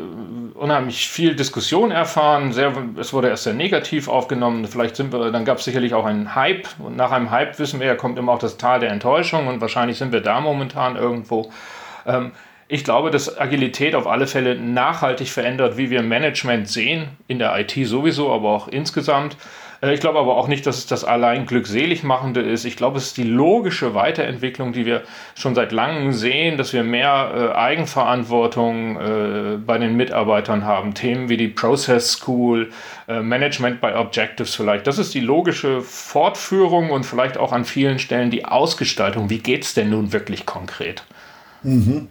unheimlich 0.54 1.08
viel 1.08 1.36
Diskussion 1.36 1.90
erfahren. 1.90 2.52
Sehr, 2.52 2.72
es 2.98 3.12
wurde 3.12 3.28
erst 3.28 3.44
sehr 3.44 3.52
negativ 3.52 4.08
aufgenommen. 4.08 4.66
Vielleicht 4.66 4.96
sind 4.96 5.12
wir, 5.12 5.30
dann 5.30 5.44
gab 5.44 5.58
es 5.58 5.64
sicherlich 5.64 5.92
auch 5.92 6.06
einen 6.06 6.34
Hype. 6.34 6.68
Und 6.78 6.96
nach 6.96 7.10
einem 7.10 7.30
Hype 7.30 7.58
wissen 7.58 7.80
wir 7.80 7.94
kommt 7.96 8.18
immer 8.18 8.32
auch 8.32 8.38
das 8.38 8.56
Tal 8.56 8.80
der 8.80 8.90
Enttäuschung 8.90 9.46
und 9.46 9.60
wahrscheinlich 9.60 9.98
sind 9.98 10.10
wir 10.12 10.22
da 10.22 10.40
momentan 10.40 10.96
irgendwo. 10.96 11.52
Ähm, 12.06 12.32
ich 12.68 12.84
glaube, 12.84 13.10
dass 13.10 13.38
Agilität 13.38 13.94
auf 13.94 14.06
alle 14.06 14.26
Fälle 14.26 14.54
nachhaltig 14.54 15.28
verändert, 15.28 15.76
wie 15.76 15.90
wir 15.90 16.02
Management 16.02 16.66
sehen, 16.66 17.08
in 17.28 17.38
der 17.38 17.58
IT 17.60 17.72
sowieso, 17.86 18.32
aber 18.32 18.48
auch 18.48 18.68
insgesamt. 18.68 19.36
Äh, 19.82 19.94
ich 19.94 20.00
glaube 20.00 20.18
aber 20.18 20.36
auch 20.36 20.48
nicht, 20.48 20.66
dass 20.66 20.78
es 20.78 20.86
das 20.86 21.04
allein 21.04 21.46
glückselig 21.46 22.02
machende 22.02 22.40
ist. 22.40 22.64
Ich 22.64 22.76
glaube, 22.76 22.98
es 22.98 23.08
ist 23.08 23.16
die 23.16 23.24
logische 23.24 23.94
Weiterentwicklung, 23.94 24.72
die 24.72 24.86
wir 24.86 25.02
schon 25.34 25.54
seit 25.54 25.72
langem 25.72 26.12
sehen, 26.12 26.56
dass 26.56 26.72
wir 26.72 26.84
mehr 26.84 27.32
äh, 27.34 27.56
Eigenverantwortung 27.56 28.96
äh, 28.96 29.56
bei 29.58 29.78
den 29.78 29.96
Mitarbeitern 29.96 30.64
haben. 30.64 30.94
Themen 30.94 31.28
wie 31.28 31.36
die 31.36 31.48
Process 31.48 32.12
School, 32.12 32.70
äh, 33.08 33.20
Management 33.20 33.80
by 33.80 33.92
Objectives 33.94 34.54
vielleicht. 34.54 34.86
Das 34.86 34.98
ist 34.98 35.14
die 35.14 35.20
logische 35.20 35.82
Fortführung 35.82 36.90
und 36.90 37.04
vielleicht 37.04 37.36
auch 37.36 37.52
an 37.52 37.64
vielen 37.64 37.98
Stellen 37.98 38.30
die 38.30 38.44
Ausgestaltung. 38.44 39.28
Wie 39.30 39.38
geht 39.38 39.64
es 39.64 39.74
denn 39.74 39.90
nun 39.90 40.12
wirklich 40.12 40.46
konkret? 40.46 41.04
Mhm. 41.62 42.08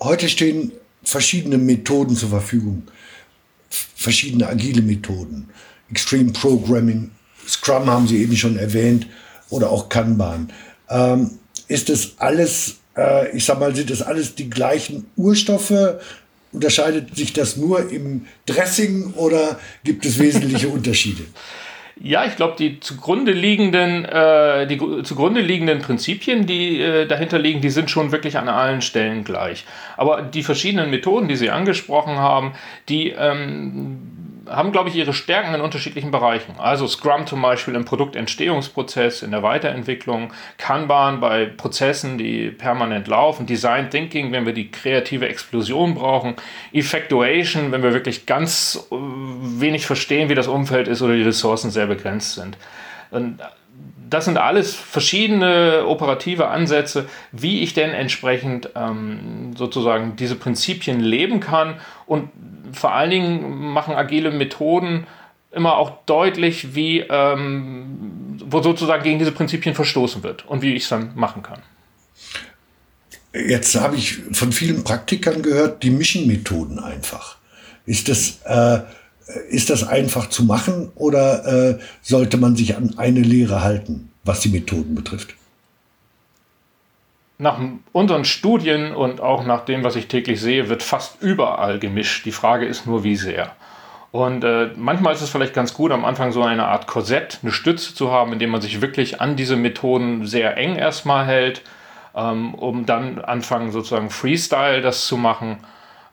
Heute 0.00 0.28
stehen 0.28 0.72
verschiedene 1.02 1.58
Methoden 1.58 2.14
zur 2.14 2.28
Verfügung, 2.28 2.84
verschiedene 3.68 4.46
agile 4.46 4.82
Methoden. 4.82 5.48
Extreme 5.90 6.32
Programming, 6.32 7.10
Scrum 7.46 7.86
haben 7.86 8.06
Sie 8.06 8.22
eben 8.22 8.36
schon 8.36 8.58
erwähnt, 8.58 9.06
oder 9.50 9.70
auch 9.70 9.88
Kanban. 9.88 10.52
Ähm, 10.90 11.38
ist 11.68 11.88
das 11.88 12.14
alles, 12.18 12.78
äh, 12.96 13.34
ich 13.36 13.44
sag 13.44 13.60
mal, 13.60 13.74
sind 13.74 13.90
das 13.90 14.02
alles 14.02 14.34
die 14.34 14.50
gleichen 14.50 15.06
Urstoffe? 15.16 15.72
Unterscheidet 16.52 17.14
sich 17.14 17.32
das 17.32 17.56
nur 17.56 17.90
im 17.90 18.26
Dressing 18.46 19.12
oder 19.14 19.58
gibt 19.84 20.04
es 20.06 20.18
wesentliche 20.18 20.68
Unterschiede? 20.70 21.24
Ja, 22.00 22.24
ich 22.24 22.36
glaube, 22.36 22.54
die 22.56 22.78
zugrunde 22.78 23.32
liegenden, 23.32 24.04
äh, 24.04 24.68
die 24.68 24.78
zugrunde 25.02 25.40
liegenden 25.40 25.80
Prinzipien, 25.80 26.46
die 26.46 26.80
äh, 26.80 27.06
dahinter 27.06 27.40
liegen, 27.40 27.60
die 27.60 27.70
sind 27.70 27.90
schon 27.90 28.12
wirklich 28.12 28.38
an 28.38 28.48
allen 28.48 28.82
Stellen 28.82 29.24
gleich. 29.24 29.64
Aber 29.96 30.22
die 30.22 30.44
verschiedenen 30.44 30.90
Methoden, 30.90 31.26
die 31.26 31.34
Sie 31.34 31.50
angesprochen 31.50 32.16
haben, 32.16 32.52
die 32.88 33.10
ähm, 33.10 33.98
haben, 34.50 34.72
glaube 34.72 34.88
ich, 34.88 34.96
ihre 34.96 35.12
Stärken 35.12 35.54
in 35.54 35.60
unterschiedlichen 35.60 36.10
Bereichen. 36.10 36.54
Also 36.58 36.86
Scrum 36.86 37.26
zum 37.26 37.42
Beispiel 37.42 37.74
im 37.74 37.84
Produktentstehungsprozess, 37.84 39.22
in 39.22 39.30
der 39.30 39.42
Weiterentwicklung, 39.42 40.32
Kanban 40.56 41.20
bei 41.20 41.46
Prozessen, 41.46 42.18
die 42.18 42.50
permanent 42.50 43.08
laufen, 43.08 43.46
Design 43.46 43.90
Thinking, 43.90 44.32
wenn 44.32 44.46
wir 44.46 44.52
die 44.52 44.70
kreative 44.70 45.28
Explosion 45.28 45.94
brauchen, 45.94 46.34
Effectuation, 46.72 47.72
wenn 47.72 47.82
wir 47.82 47.92
wirklich 47.92 48.26
ganz 48.26 48.88
äh, 48.90 48.94
wenig 48.94 49.86
verstehen, 49.86 50.28
wie 50.28 50.34
das 50.34 50.48
Umfeld 50.48 50.88
ist 50.88 51.02
oder 51.02 51.14
die 51.14 51.22
Ressourcen 51.22 51.70
sehr 51.70 51.86
begrenzt 51.86 52.34
sind. 52.34 52.56
Und 53.10 53.40
das 54.08 54.24
sind 54.24 54.38
alles 54.38 54.74
verschiedene 54.74 55.84
operative 55.86 56.48
Ansätze, 56.48 57.08
wie 57.32 57.60
ich 57.60 57.74
denn 57.74 57.90
entsprechend 57.90 58.70
ähm, 58.74 59.54
sozusagen 59.56 60.16
diese 60.16 60.36
Prinzipien 60.36 61.00
leben 61.00 61.40
kann. 61.40 61.74
Und 62.06 62.30
vor 62.72 62.92
allen 62.92 63.10
Dingen 63.10 63.72
machen 63.72 63.94
agile 63.94 64.30
Methoden 64.30 65.06
immer 65.50 65.76
auch 65.76 66.04
deutlich, 66.06 66.74
wie 66.74 67.00
ähm, 67.00 68.38
wo 68.46 68.62
sozusagen 68.62 69.02
gegen 69.02 69.18
diese 69.18 69.32
Prinzipien 69.32 69.74
verstoßen 69.74 70.22
wird 70.22 70.46
und 70.46 70.62
wie 70.62 70.74
ich 70.74 70.84
es 70.84 70.88
dann 70.88 71.12
machen 71.14 71.42
kann. 71.42 71.60
Jetzt 73.32 73.74
habe 73.76 73.96
ich 73.96 74.18
von 74.32 74.52
vielen 74.52 74.84
Praktikern 74.84 75.42
gehört, 75.42 75.82
die 75.82 75.90
mischen 75.90 76.26
Methoden 76.26 76.78
einfach. 76.78 77.36
Ist 77.86 78.08
das 78.08 78.40
äh, 78.44 78.80
ist 79.50 79.70
das 79.70 79.86
einfach 79.86 80.28
zu 80.28 80.44
machen 80.44 80.90
oder 80.94 81.46
äh, 81.46 81.78
sollte 82.02 82.36
man 82.38 82.56
sich 82.56 82.76
an 82.76 82.94
eine 82.96 83.20
Lehre 83.20 83.62
halten, 83.62 84.10
was 84.24 84.40
die 84.40 84.48
Methoden 84.48 84.94
betrifft? 84.94 85.34
Nach 87.40 87.60
unseren 87.92 88.24
Studien 88.24 88.92
und 88.92 89.20
auch 89.20 89.44
nach 89.44 89.64
dem, 89.64 89.84
was 89.84 89.94
ich 89.94 90.08
täglich 90.08 90.40
sehe, 90.40 90.68
wird 90.68 90.82
fast 90.82 91.22
überall 91.22 91.78
gemischt. 91.78 92.26
Die 92.26 92.32
Frage 92.32 92.66
ist 92.66 92.86
nur, 92.86 93.04
wie 93.04 93.14
sehr. 93.14 93.52
Und 94.10 94.42
äh, 94.42 94.70
manchmal 94.76 95.14
ist 95.14 95.20
es 95.20 95.30
vielleicht 95.30 95.54
ganz 95.54 95.74
gut, 95.74 95.92
am 95.92 96.04
Anfang 96.04 96.32
so 96.32 96.42
eine 96.42 96.66
Art 96.66 96.86
Korsett, 96.86 97.38
eine 97.42 97.52
Stütze 97.52 97.94
zu 97.94 98.10
haben, 98.10 98.32
indem 98.32 98.50
man 98.50 98.60
sich 98.60 98.80
wirklich 98.80 99.20
an 99.20 99.36
diese 99.36 99.54
Methoden 99.54 100.26
sehr 100.26 100.56
eng 100.56 100.76
erstmal 100.76 101.26
hält, 101.26 101.62
ähm, 102.16 102.54
um 102.54 102.86
dann 102.86 103.20
anfangen, 103.20 103.70
sozusagen 103.70 104.10
Freestyle 104.10 104.80
das 104.80 105.06
zu 105.06 105.16
machen. 105.16 105.58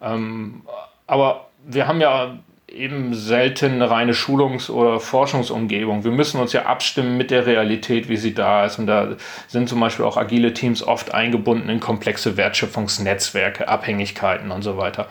Ähm, 0.02 0.62
aber 1.08 1.48
wir 1.66 1.88
haben 1.88 2.02
ja 2.02 2.38
eben 2.68 3.14
selten 3.14 3.74
eine 3.74 3.90
reine 3.90 4.14
Schulungs- 4.14 4.70
oder 4.70 5.00
Forschungsumgebung. 5.00 6.04
Wir 6.04 6.12
müssen 6.12 6.40
uns 6.40 6.52
ja 6.54 6.66
abstimmen 6.66 7.18
mit 7.18 7.32
der 7.32 7.46
Realität, 7.46 8.10
wie 8.10 8.18
sie 8.18 8.34
da 8.34 8.66
ist. 8.66 8.80
Und 8.80 8.88
da 8.88 9.16
sind 9.48 9.70
zum 9.70 9.80
Beispiel 9.80 10.06
auch 10.06 10.18
agile 10.18 10.54
Teams 10.54 10.82
oft 10.84 11.14
eingebunden 11.14 11.70
in 11.70 11.80
komplexe 11.80 12.38
Wertschöpfungsnetzwerke, 12.38 13.68
Abhängigkeiten 13.68 14.52
und 14.52 14.64
so 14.64 14.78
weiter. 14.78 15.08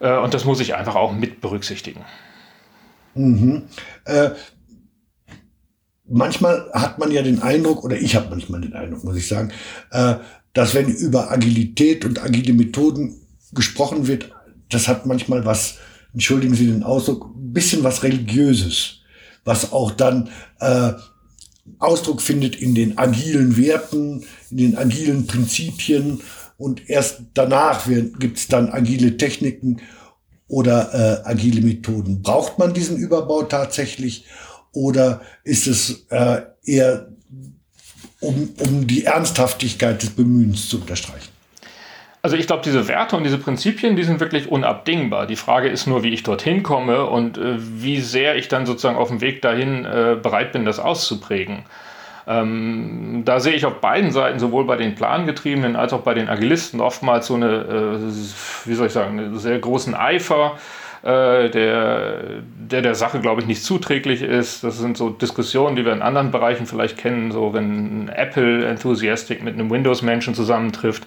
Äh, 0.00 0.16
und 0.18 0.34
das 0.34 0.44
muss 0.44 0.60
ich 0.60 0.74
einfach 0.74 0.96
auch 0.96 1.12
mit 1.12 1.40
berücksichtigen. 1.40 2.04
Mhm. 3.14 3.62
Äh, 4.04 4.30
manchmal 6.08 6.68
hat 6.72 6.98
man 6.98 7.10
ja 7.10 7.22
den 7.22 7.42
Eindruck, 7.42 7.84
oder 7.84 7.96
ich 7.96 8.16
habe 8.16 8.28
manchmal 8.30 8.60
den 8.60 8.74
Eindruck, 8.74 9.04
muss 9.04 9.16
ich 9.16 9.28
sagen, 9.28 9.52
äh, 9.92 10.16
dass 10.52 10.74
wenn 10.74 10.88
über 10.88 11.30
Agilität 11.30 12.04
und 12.04 12.22
agile 12.22 12.54
Methoden 12.54 13.20
gesprochen 13.52 14.06
wird, 14.06 14.32
das 14.68 14.88
hat 14.88 15.06
manchmal 15.06 15.44
was 15.44 15.78
entschuldigen 16.16 16.54
Sie 16.54 16.66
den 16.66 16.82
Ausdruck, 16.82 17.26
ein 17.26 17.52
bisschen 17.52 17.84
was 17.84 18.02
Religiöses, 18.02 19.00
was 19.44 19.70
auch 19.70 19.90
dann 19.90 20.30
äh, 20.60 20.92
Ausdruck 21.78 22.22
findet 22.22 22.56
in 22.56 22.74
den 22.74 22.96
agilen 22.96 23.58
Werten, 23.58 24.24
in 24.50 24.56
den 24.56 24.76
agilen 24.78 25.26
Prinzipien 25.26 26.22
und 26.56 26.88
erst 26.88 27.20
danach 27.34 27.86
gibt 28.18 28.38
es 28.38 28.48
dann 28.48 28.70
agile 28.70 29.18
Techniken 29.18 29.82
oder 30.48 31.22
äh, 31.24 31.28
agile 31.28 31.60
Methoden. 31.60 32.22
Braucht 32.22 32.58
man 32.58 32.72
diesen 32.72 32.96
Überbau 32.96 33.42
tatsächlich 33.42 34.24
oder 34.72 35.20
ist 35.44 35.66
es 35.66 36.06
äh, 36.08 36.40
eher, 36.64 37.12
um, 38.20 38.54
um 38.58 38.86
die 38.86 39.04
Ernsthaftigkeit 39.04 40.02
des 40.02 40.10
Bemühens 40.10 40.66
zu 40.70 40.80
unterstreichen? 40.80 41.35
Also 42.26 42.36
ich 42.36 42.48
glaube, 42.48 42.62
diese 42.64 42.88
Werte 42.88 43.16
und 43.16 43.22
diese 43.22 43.38
Prinzipien, 43.38 43.94
die 43.94 44.02
sind 44.02 44.18
wirklich 44.18 44.50
unabdingbar. 44.50 45.28
Die 45.28 45.36
Frage 45.36 45.68
ist 45.68 45.86
nur, 45.86 46.02
wie 46.02 46.08
ich 46.08 46.24
dorthin 46.24 46.64
komme 46.64 47.06
und 47.06 47.38
äh, 47.38 47.54
wie 47.56 48.00
sehr 48.00 48.34
ich 48.34 48.48
dann 48.48 48.66
sozusagen 48.66 48.96
auf 48.96 49.10
dem 49.10 49.20
Weg 49.20 49.42
dahin 49.42 49.84
äh, 49.84 50.16
bereit 50.20 50.50
bin, 50.50 50.64
das 50.64 50.80
auszuprägen. 50.80 51.62
Ähm, 52.26 53.22
da 53.24 53.38
sehe 53.38 53.52
ich 53.52 53.64
auf 53.64 53.74
beiden 53.74 54.10
Seiten, 54.10 54.40
sowohl 54.40 54.64
bei 54.64 54.74
den 54.74 54.96
Plangetriebenen 54.96 55.76
als 55.76 55.92
auch 55.92 56.00
bei 56.00 56.14
den 56.14 56.28
Agilisten, 56.28 56.80
oftmals 56.80 57.28
so 57.28 57.34
eine, 57.34 57.46
äh, 57.46 58.68
wie 58.68 58.74
soll 58.74 58.88
ich 58.88 58.92
sagen, 58.92 59.20
einen 59.20 59.38
sehr 59.38 59.60
großen 59.60 59.94
Eifer, 59.94 60.58
äh, 61.04 61.48
der, 61.48 62.22
der 62.56 62.82
der 62.82 62.96
Sache, 62.96 63.20
glaube 63.20 63.42
ich, 63.42 63.46
nicht 63.46 63.62
zuträglich 63.62 64.22
ist. 64.22 64.64
Das 64.64 64.78
sind 64.78 64.96
so 64.96 65.10
Diskussionen, 65.10 65.76
die 65.76 65.84
wir 65.84 65.92
in 65.92 66.02
anderen 66.02 66.32
Bereichen 66.32 66.66
vielleicht 66.66 66.98
kennen, 66.98 67.30
so 67.30 67.54
wenn 67.54 68.06
ein 68.06 68.08
Apple-Enthusiastic 68.08 69.44
mit 69.44 69.54
einem 69.54 69.70
Windows-Menschen 69.70 70.34
zusammentrifft 70.34 71.06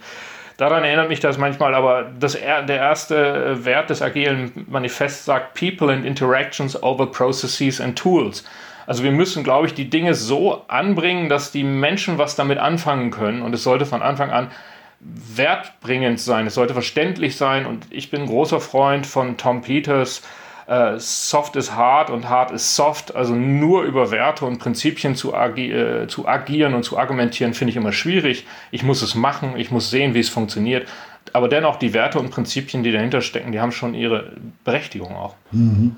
Daran 0.59 0.83
erinnert 0.83 1.07
mich 1.07 1.21
das 1.21 1.37
manchmal, 1.37 1.73
aber 1.73 2.11
das, 2.19 2.33
der 2.33 2.67
erste 2.67 3.63
Wert 3.63 3.89
des 3.89 4.01
agilen 4.01 4.65
Manifests 4.67 5.23
sagt 5.23 5.57
People 5.57 5.89
and 5.89 6.05
Interactions 6.05 6.83
over 6.83 7.09
Processes 7.09 7.79
and 7.79 7.97
Tools. 7.97 8.43
Also 8.85 9.05
wir 9.05 9.13
müssen, 9.13 9.45
glaube 9.45 9.67
ich, 9.67 9.73
die 9.73 9.89
Dinge 9.89 10.15
so 10.15 10.65
anbringen, 10.67 11.29
dass 11.29 11.53
die 11.53 11.63
Menschen 11.63 12.17
was 12.17 12.35
damit 12.35 12.57
anfangen 12.57 13.09
können 13.09 13.41
und 13.41 13.55
es 13.55 13.63
sollte 13.63 13.85
von 13.85 14.01
Anfang 14.01 14.31
an 14.31 14.51
wertbringend 14.99 16.19
sein, 16.19 16.47
es 16.47 16.55
sollte 16.55 16.73
verständlich 16.73 17.37
sein 17.37 17.65
und 17.65 17.85
ich 17.89 18.11
bin 18.11 18.25
großer 18.25 18.59
Freund 18.59 19.07
von 19.07 19.37
Tom 19.37 19.61
Peters 19.61 20.23
äh, 20.69 20.99
soft 20.99 21.55
ist 21.55 21.75
hart 21.75 22.11
und 22.11 22.29
hart 22.29 22.51
ist 22.51 22.75
soft. 22.75 23.15
Also 23.15 23.33
nur 23.33 23.83
über 23.83 24.11
Werte 24.11 24.45
und 24.45 24.59
Prinzipien 24.59 25.15
zu, 25.15 25.33
agi 25.33 25.71
äh, 25.71 26.07
zu 26.07 26.27
agieren 26.27 26.75
und 26.75 26.83
zu 26.83 26.97
argumentieren, 26.99 27.55
finde 27.55 27.71
ich 27.71 27.77
immer 27.77 27.91
schwierig. 27.91 28.45
Ich 28.69 28.83
muss 28.83 29.01
es 29.01 29.15
machen, 29.15 29.57
ich 29.57 29.71
muss 29.71 29.89
sehen, 29.89 30.13
wie 30.13 30.19
es 30.19 30.29
funktioniert. 30.29 30.87
Aber 31.33 31.47
dennoch, 31.47 31.77
die 31.77 31.93
Werte 31.93 32.19
und 32.19 32.29
Prinzipien, 32.29 32.83
die 32.83 32.91
dahinter 32.91 33.21
stecken, 33.21 33.51
die 33.51 33.59
haben 33.59 33.71
schon 33.71 33.95
ihre 33.95 34.33
Berechtigung 34.63 35.15
auch. 35.15 35.35
Mhm. 35.51 35.95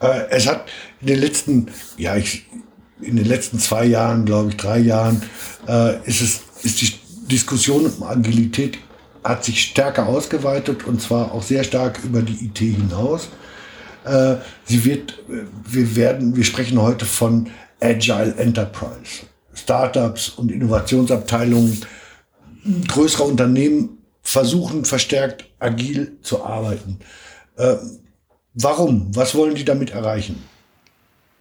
Äh, 0.00 0.28
es 0.30 0.48
hat 0.48 0.66
in 1.00 1.08
den 1.08 1.18
letzten, 1.18 1.66
ja, 1.96 2.16
ich, 2.16 2.46
in 3.00 3.16
den 3.16 3.26
letzten 3.26 3.58
zwei 3.58 3.84
Jahren, 3.84 4.24
glaube 4.26 4.50
ich, 4.50 4.56
drei 4.56 4.78
Jahren, 4.78 5.22
äh, 5.66 5.96
ist 6.08 6.20
es, 6.20 6.44
ist 6.62 6.80
die 6.80 6.92
Diskussion 7.28 7.86
um 7.86 8.02
Agilität 8.04 8.78
hat 9.24 9.44
sich 9.44 9.62
stärker 9.62 10.06
ausgeweitet 10.06 10.86
und 10.86 11.00
zwar 11.00 11.32
auch 11.32 11.42
sehr 11.42 11.64
stark 11.64 11.98
über 12.04 12.22
die 12.22 12.44
IT 12.44 12.58
hinaus. 12.58 13.30
Äh, 14.04 14.36
sie 14.64 14.84
wird, 14.84 15.18
wir 15.28 15.96
werden, 15.96 16.36
wir 16.36 16.44
sprechen 16.44 16.80
heute 16.80 17.04
von 17.04 17.48
Agile 17.80 18.34
Enterprise. 18.36 19.26
Startups 19.54 20.30
und 20.30 20.50
Innovationsabteilungen 20.50 21.80
größerer 22.88 23.26
Unternehmen 23.26 23.98
versuchen 24.22 24.84
verstärkt 24.84 25.46
agil 25.58 26.18
zu 26.22 26.44
arbeiten. 26.44 26.98
Äh, 27.56 27.76
warum? 28.54 29.14
Was 29.14 29.34
wollen 29.34 29.54
die 29.54 29.64
damit 29.64 29.90
erreichen? 29.90 30.42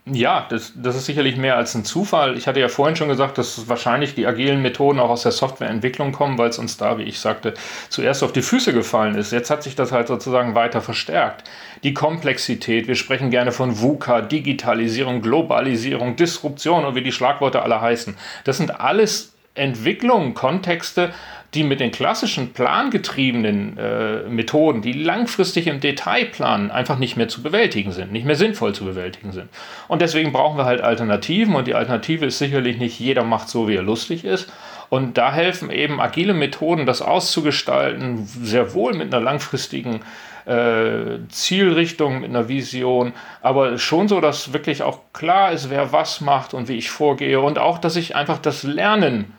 Ja, 0.05 0.45
das, 0.49 0.73
das 0.75 0.97
ist 0.97 1.05
sicherlich 1.05 1.37
mehr 1.37 1.55
als 1.55 1.75
ein 1.75 1.85
Zufall. 1.85 2.35
Ich 2.37 2.45
hatte 2.45 2.59
ja 2.59 2.67
vorhin 2.67 2.97
schon 2.97 3.07
gesagt, 3.07 3.37
dass 3.37 3.69
wahrscheinlich 3.69 4.15
die 4.15 4.27
agilen 4.27 4.61
Methoden 4.61 4.99
auch 4.99 5.09
aus 5.09 5.23
der 5.23 5.31
Softwareentwicklung 5.31 6.11
kommen, 6.11 6.37
weil 6.37 6.49
es 6.49 6.59
uns 6.59 6.75
da, 6.75 6.97
wie 6.97 7.03
ich 7.03 7.21
sagte, 7.21 7.53
zuerst 7.87 8.21
auf 8.21 8.33
die 8.33 8.41
Füße 8.41 8.73
gefallen 8.73 9.15
ist. 9.15 9.31
Jetzt 9.31 9.49
hat 9.49 9.63
sich 9.63 9.75
das 9.75 9.93
halt 9.93 10.09
sozusagen 10.09 10.55
weiter 10.55 10.81
verstärkt. 10.81 11.49
Die 11.83 11.93
Komplexität, 11.93 12.89
wir 12.89 12.95
sprechen 12.95 13.29
gerne 13.29 13.53
von 13.53 13.79
VUCA, 13.79 14.19
Digitalisierung, 14.19 15.21
Globalisierung, 15.21 16.17
Disruption 16.17 16.83
und 16.83 16.95
wie 16.95 17.03
die 17.03 17.13
Schlagworte 17.13 17.61
alle 17.61 17.79
heißen. 17.79 18.17
Das 18.43 18.57
sind 18.57 18.81
alles 18.81 19.31
Entwicklungen, 19.55 20.33
Kontexte, 20.33 21.13
die 21.53 21.63
mit 21.63 21.79
den 21.79 21.91
klassischen 21.91 22.53
plangetriebenen 22.53 23.77
äh, 23.77 24.29
Methoden, 24.29 24.81
die 24.81 24.93
langfristig 24.93 25.67
im 25.67 25.79
Detail 25.79 26.25
planen, 26.25 26.71
einfach 26.71 26.97
nicht 26.97 27.15
mehr 27.15 27.27
zu 27.27 27.43
bewältigen 27.43 27.91
sind, 27.91 28.11
nicht 28.11 28.25
mehr 28.25 28.35
sinnvoll 28.35 28.73
zu 28.73 28.85
bewältigen 28.85 29.31
sind. 29.31 29.49
Und 29.87 30.01
deswegen 30.01 30.31
brauchen 30.31 30.57
wir 30.57 30.65
halt 30.65 30.81
Alternativen 30.81 31.55
und 31.55 31.67
die 31.67 31.75
Alternative 31.75 32.25
ist 32.25 32.39
sicherlich 32.39 32.77
nicht, 32.77 32.99
jeder 32.99 33.23
macht 33.23 33.49
so, 33.49 33.67
wie 33.67 33.75
er 33.75 33.83
lustig 33.83 34.25
ist. 34.25 34.51
Und 34.89 35.17
da 35.17 35.31
helfen 35.31 35.71
eben 35.71 35.99
agile 35.99 36.33
Methoden, 36.33 36.85
das 36.85 37.01
auszugestalten, 37.01 38.25
sehr 38.25 38.73
wohl 38.73 38.93
mit 38.93 39.13
einer 39.13 39.23
langfristigen 39.23 40.01
äh, 40.45 41.19
Zielrichtung, 41.29 42.21
mit 42.21 42.29
einer 42.29 42.47
Vision, 42.47 43.13
aber 43.41 43.77
schon 43.77 44.07
so, 44.07 44.21
dass 44.21 44.53
wirklich 44.53 44.83
auch 44.83 44.99
klar 45.13 45.51
ist, 45.51 45.69
wer 45.69 45.91
was 45.91 46.21
macht 46.21 46.53
und 46.53 46.67
wie 46.67 46.77
ich 46.77 46.91
vorgehe 46.91 47.39
und 47.39 47.59
auch, 47.59 47.77
dass 47.77 47.95
ich 47.95 48.15
einfach 48.15 48.37
das 48.39 48.63
Lernen 48.63 49.33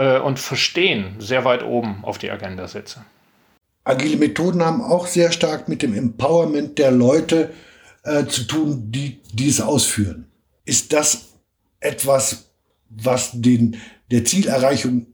äh, 0.00 0.18
und 0.18 0.38
Verstehen 0.38 1.16
sehr 1.18 1.44
weit 1.44 1.62
oben 1.62 2.02
auf 2.04 2.16
die 2.16 2.30
Agenda 2.30 2.66
setze. 2.66 3.04
Agile 3.84 4.16
Methoden 4.16 4.64
haben 4.64 4.80
auch 4.80 5.06
sehr 5.06 5.30
stark 5.30 5.68
mit 5.68 5.82
dem 5.82 5.94
Empowerment 5.94 6.78
der 6.78 6.90
Leute 6.90 7.50
äh, 8.04 8.24
zu 8.24 8.44
tun, 8.44 8.90
die 8.90 9.20
dies 9.32 9.60
ausführen. 9.60 10.26
Ist 10.64 10.92
das 10.92 11.26
etwas, 11.80 12.50
was 12.88 13.30
den, 13.34 13.76
der 14.10 14.24
Zielerreichung 14.24 15.06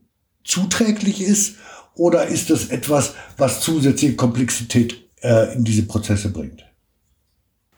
zuträglich 0.44 1.20
ist? 1.20 1.56
Oder 1.94 2.26
ist 2.26 2.50
das 2.50 2.68
etwas, 2.68 3.14
was 3.38 3.60
zusätzliche 3.60 4.16
Komplexität 4.16 4.96
äh, 5.22 5.54
in 5.54 5.64
diese 5.64 5.84
Prozesse 5.84 6.30
bringt? 6.30 6.65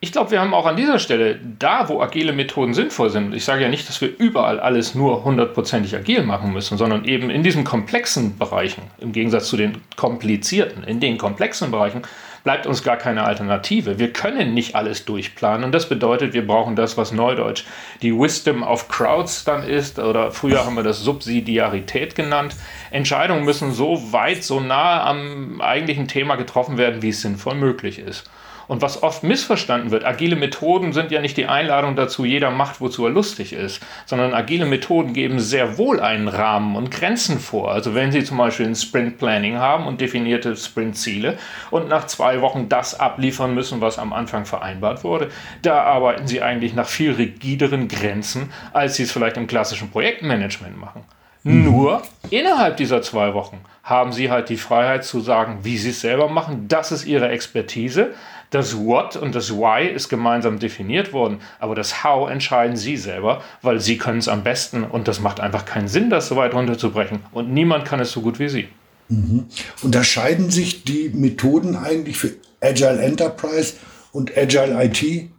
Ich 0.01 0.13
glaube, 0.13 0.31
wir 0.31 0.41
haben 0.41 0.55
auch 0.55 0.67
an 0.67 0.77
dieser 0.77 1.01
Stelle, 1.01 1.41
da 1.59 1.89
wo 1.89 2.01
agile 2.01 2.33
Methoden 2.33 2.73
sinnvoll 2.73 3.11
sind, 3.11 3.35
ich 3.35 3.45
sage 3.45 3.63
ja 3.63 3.69
nicht, 3.69 3.89
dass 3.89 4.01
wir 4.01 4.17
überall 4.17 4.61
alles 4.61 4.95
nur 4.95 5.25
hundertprozentig 5.25 5.97
agil 5.97 6.23
machen 6.23 6.53
müssen, 6.53 6.79
sondern 6.79 7.05
eben 7.05 7.31
in 7.31 7.43
diesen 7.43 7.65
komplexen 7.65 8.39
Bereichen, 8.39 8.83
im 8.99 9.11
Gegensatz 9.11 9.49
zu 9.49 9.57
den 9.57 9.81
komplizierten, 9.97 10.85
in 10.85 11.01
den 11.01 11.19
komplexen 11.19 11.73
Bereichen 11.73 12.03
bleibt 12.45 12.69
uns 12.69 12.85
gar 12.85 12.97
keine 12.97 13.25
Alternative. 13.25 13.99
Wir 13.99 14.13
können 14.13 14.55
nicht 14.55 14.77
alles 14.77 15.05
durchplanen 15.05 15.65
und 15.65 15.73
das 15.73 15.89
bedeutet, 15.89 16.33
wir 16.33 16.47
brauchen 16.47 16.77
das, 16.77 16.97
was 16.97 17.11
neudeutsch 17.11 17.65
die 18.01 18.17
Wisdom 18.17 18.63
of 18.63 18.87
Crowds 18.87 19.43
dann 19.43 19.65
ist 19.65 19.99
oder 19.99 20.31
früher 20.31 20.65
haben 20.65 20.77
wir 20.77 20.85
das 20.85 21.01
Subsidiarität 21.01 22.15
genannt. 22.15 22.55
Entscheidungen 22.93 23.45
müssen 23.45 23.73
so 23.73 24.13
weit, 24.13 24.45
so 24.45 24.61
nah 24.61 25.05
am 25.05 25.61
eigentlichen 25.61 26.07
Thema 26.07 26.37
getroffen 26.37 26.79
werden, 26.79 27.03
wie 27.03 27.09
es 27.09 27.21
sinnvoll 27.21 27.57
möglich 27.57 27.99
ist. 27.99 28.31
Und 28.69 28.83
was 28.83 29.03
oft 29.03 29.23
missverstanden 29.23 29.91
wird, 29.91 30.05
agile 30.05 30.37
Methoden 30.37 30.93
sind 30.93 31.11
ja 31.11 31.21
nicht 31.21 31.39
die 31.39 31.47
Einladung 31.47 31.97
dazu, 31.97 32.25
jeder 32.25 32.51
macht, 32.51 32.81
wozu 32.81 33.07
er 33.07 33.11
lustig 33.11 33.55
ist, 33.55 33.81
sondern 34.05 34.35
agile 34.35 34.67
Methoden 34.67 35.15
geben 35.15 35.41
sehr 35.41 35.79
wohl 35.79 36.01
einen 36.01 36.29
Rahmen 36.29 36.77
und 36.77 36.91
Grenzen 36.91 37.41
vor. 37.41 37.73
Also 37.73 37.95
wenn 37.95 38.13
Sie 38.13 38.23
zum 38.23 38.37
Beispiel 38.37 38.67
ein 38.67 38.77
Sprint 38.77 39.19
Planning 39.19 39.57
haben 39.57 39.87
und 39.87 40.01
definierte 40.01 40.55
Sprintziele 40.55 41.39
und 41.71 41.89
nach 41.89 42.07
zwei 42.07 42.43
Wochen 42.43 42.69
das 42.69 42.99
abliefern 42.99 43.55
müssen, 43.55 43.81
was 43.81 43.99
am 43.99 44.13
Anfang 44.13 44.45
vereinbart 44.45 45.03
wurde, 45.03 45.31
da 45.63 45.83
arbeiten 45.83 46.27
Sie 46.27 46.43
eigentlich 46.43 46.75
nach 46.75 46.89
viel 46.89 47.13
rigideren 47.13 47.89
Grenzen, 47.89 48.53
als 48.75 48.97
Sie 48.97 49.05
es 49.05 49.13
vielleicht 49.13 49.39
im 49.39 49.47
klassischen 49.47 49.91
Projektmanagement 49.91 50.79
machen. 50.79 51.05
Mhm. 51.45 51.65
Nur 51.65 52.03
innerhalb 52.31 52.77
dieser 52.77 53.01
zwei 53.01 53.33
Wochen 53.33 53.61
haben 53.83 54.13
Sie 54.13 54.31
halt 54.31 54.51
die 54.51 54.57
Freiheit 54.59 55.05
zu 55.05 55.21
sagen, 55.21 55.61
wie 55.63 55.79
Sie 55.79 55.91
es 55.91 56.01
selber 56.01 56.29
machen. 56.29 56.69
Das 56.69 56.93
ist 56.93 57.07
Ihre 57.07 57.31
Expertise. 57.31 58.15
Das 58.51 58.79
What 58.79 59.17
und 59.17 59.35
das 59.35 59.53
Why 59.53 59.89
ist 59.89 60.09
gemeinsam 60.09 60.59
definiert 60.59 61.13
worden, 61.13 61.41
aber 61.59 61.75
das 61.75 62.03
How 62.03 62.31
entscheiden 62.31 62.77
Sie 62.77 62.97
selber, 62.97 63.43
weil 63.61 63.81
Sie 63.81 63.99
können 63.99 64.19
es 64.19 64.29
am 64.29 64.43
besten 64.43 64.85
und 64.85 65.07
das 65.07 65.21
macht 65.21 65.41
einfach 65.41 65.65
keinen 65.67 65.89
Sinn, 65.89 66.09
das 66.09 66.29
so 66.29 66.37
weit 66.37 66.55
runterzubrechen. 66.55 67.21
Und 67.33 67.53
niemand 67.53 67.85
kann 67.85 68.01
es 68.01 68.11
so 68.11 68.23
gut 68.23 68.39
wie 68.39 68.49
Sie. 68.49 68.69
Mhm. 69.09 69.47
Unterscheiden 69.83 70.51
sich 70.51 70.85
die 70.85 71.11
Methoden 71.13 71.77
eigentlich 71.77 72.17
für 72.17 72.31
Agile 72.61 73.01
Enterprise 73.01 73.75
und 74.13 74.37
Agile 74.37 74.83
IT? 74.85 75.31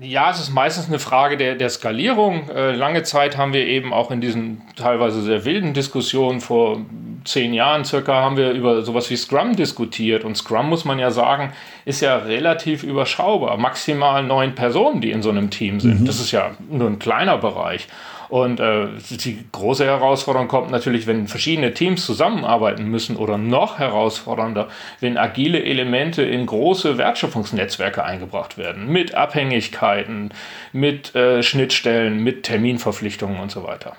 Ja, 0.00 0.30
es 0.30 0.40
ist 0.40 0.50
meistens 0.50 0.88
eine 0.88 0.98
Frage 0.98 1.38
der, 1.38 1.54
der 1.54 1.70
Skalierung. 1.70 2.50
Äh, 2.50 2.72
lange 2.72 3.02
Zeit 3.02 3.38
haben 3.38 3.54
wir 3.54 3.66
eben 3.66 3.94
auch 3.94 4.10
in 4.10 4.20
diesen 4.20 4.60
teilweise 4.76 5.22
sehr 5.22 5.46
wilden 5.46 5.72
Diskussionen 5.72 6.40
vor 6.40 6.84
zehn 7.26 7.52
Jahren 7.54 7.84
circa 7.84 8.14
haben 8.14 8.36
wir 8.36 8.52
über 8.52 8.82
sowas 8.82 9.10
wie 9.10 9.16
Scrum 9.16 9.56
diskutiert. 9.56 10.24
Und 10.24 10.36
Scrum, 10.36 10.68
muss 10.68 10.84
man 10.84 10.98
ja 10.98 11.10
sagen, 11.10 11.52
ist 11.84 12.00
ja 12.00 12.16
relativ 12.16 12.82
überschaubar. 12.82 13.56
Maximal 13.56 14.22
neun 14.22 14.54
Personen, 14.54 15.00
die 15.00 15.10
in 15.10 15.22
so 15.22 15.30
einem 15.30 15.50
Team 15.50 15.80
sind. 15.80 16.00
Mhm. 16.00 16.04
Das 16.06 16.20
ist 16.20 16.32
ja 16.32 16.52
nur 16.70 16.88
ein 16.88 16.98
kleiner 16.98 17.38
Bereich. 17.38 17.88
Und 18.28 18.58
äh, 18.58 18.88
die 19.10 19.44
große 19.52 19.84
Herausforderung 19.84 20.48
kommt 20.48 20.70
natürlich, 20.70 21.06
wenn 21.06 21.28
verschiedene 21.28 21.74
Teams 21.74 22.04
zusammenarbeiten 22.04 22.88
müssen 22.88 23.16
oder 23.16 23.38
noch 23.38 23.78
herausfordernder, 23.78 24.68
wenn 25.00 25.16
agile 25.16 25.62
Elemente 25.62 26.22
in 26.22 26.46
große 26.46 26.98
Wertschöpfungsnetzwerke 26.98 28.02
eingebracht 28.02 28.58
werden, 28.58 28.88
mit 28.88 29.14
Abhängigkeiten, 29.14 30.30
mit 30.72 31.14
äh, 31.14 31.42
Schnittstellen, 31.42 32.22
mit 32.22 32.42
Terminverpflichtungen 32.42 33.38
und 33.38 33.50
so 33.50 33.64
weiter. 33.64 33.96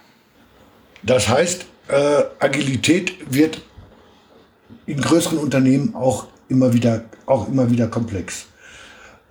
Das 1.04 1.30
heißt, 1.30 1.66
äh, 1.88 2.24
Agilität 2.40 3.14
wird 3.30 3.62
in 4.86 5.02
größeren 5.02 5.38
Unternehmen 5.38 5.96
auch 5.96 6.28
immer 6.50 6.74
wieder, 6.74 7.06
auch 7.26 7.48
immer 7.48 7.70
wieder 7.70 7.88
komplex. 7.88 8.48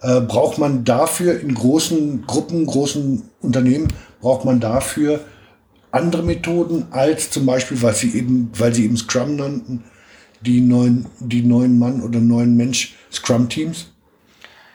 Äh, 0.02 0.20
braucht 0.20 0.58
man 0.58 0.84
dafür 0.84 1.40
in 1.40 1.54
großen 1.54 2.26
Gruppen, 2.26 2.66
großen 2.66 3.28
Unternehmen, 3.40 3.88
braucht 4.20 4.44
man 4.44 4.60
dafür 4.60 5.20
andere 5.90 6.22
Methoden 6.22 6.88
als 6.90 7.30
zum 7.30 7.46
Beispiel, 7.46 7.80
was 7.82 8.00
sie 8.00 8.16
eben, 8.16 8.50
weil 8.56 8.74
sie 8.74 8.84
eben 8.84 8.96
Scrum 8.96 9.36
nannten, 9.36 9.84
die 10.42 10.60
neuen, 10.60 11.06
die 11.20 11.42
neuen 11.42 11.78
Mann 11.78 12.02
oder 12.02 12.20
neuen 12.20 12.56
Mensch 12.56 12.94
Scrum-Teams? 13.10 13.90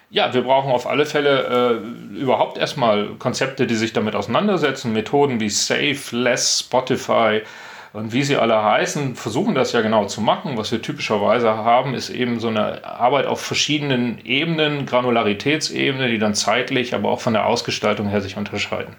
Ja, 0.09 0.33
wir 0.33 0.41
brauchen 0.41 0.71
auf 0.71 0.87
alle 0.87 1.05
Fälle 1.05 1.81
äh, 2.15 2.19
überhaupt 2.19 2.57
erstmal 2.57 3.15
Konzepte, 3.17 3.65
die 3.65 3.75
sich 3.75 3.93
damit 3.93 4.13
auseinandersetzen. 4.13 4.91
Methoden 4.91 5.39
wie 5.39 5.49
Safe, 5.49 5.97
Less, 6.11 6.59
Spotify, 6.59 7.43
und 7.93 8.13
wie 8.13 8.23
sie 8.23 8.37
alle 8.37 8.63
heißen, 8.63 9.15
versuchen 9.15 9.53
das 9.53 9.73
ja 9.73 9.81
genau 9.81 10.05
zu 10.05 10.21
machen. 10.21 10.57
Was 10.57 10.71
wir 10.71 10.81
typischerweise 10.81 11.49
haben, 11.49 11.93
ist 11.93 12.09
eben 12.09 12.39
so 12.39 12.47
eine 12.47 12.85
Arbeit 12.85 13.25
auf 13.25 13.41
verschiedenen 13.41 14.19
Ebenen, 14.23 14.85
Granularitätsebene, 14.85 16.09
die 16.09 16.17
dann 16.17 16.33
zeitlich, 16.33 16.95
aber 16.95 17.09
auch 17.09 17.19
von 17.19 17.33
der 17.33 17.45
Ausgestaltung 17.45 18.07
her 18.07 18.21
sich 18.21 18.37
unterscheiden. 18.37 18.95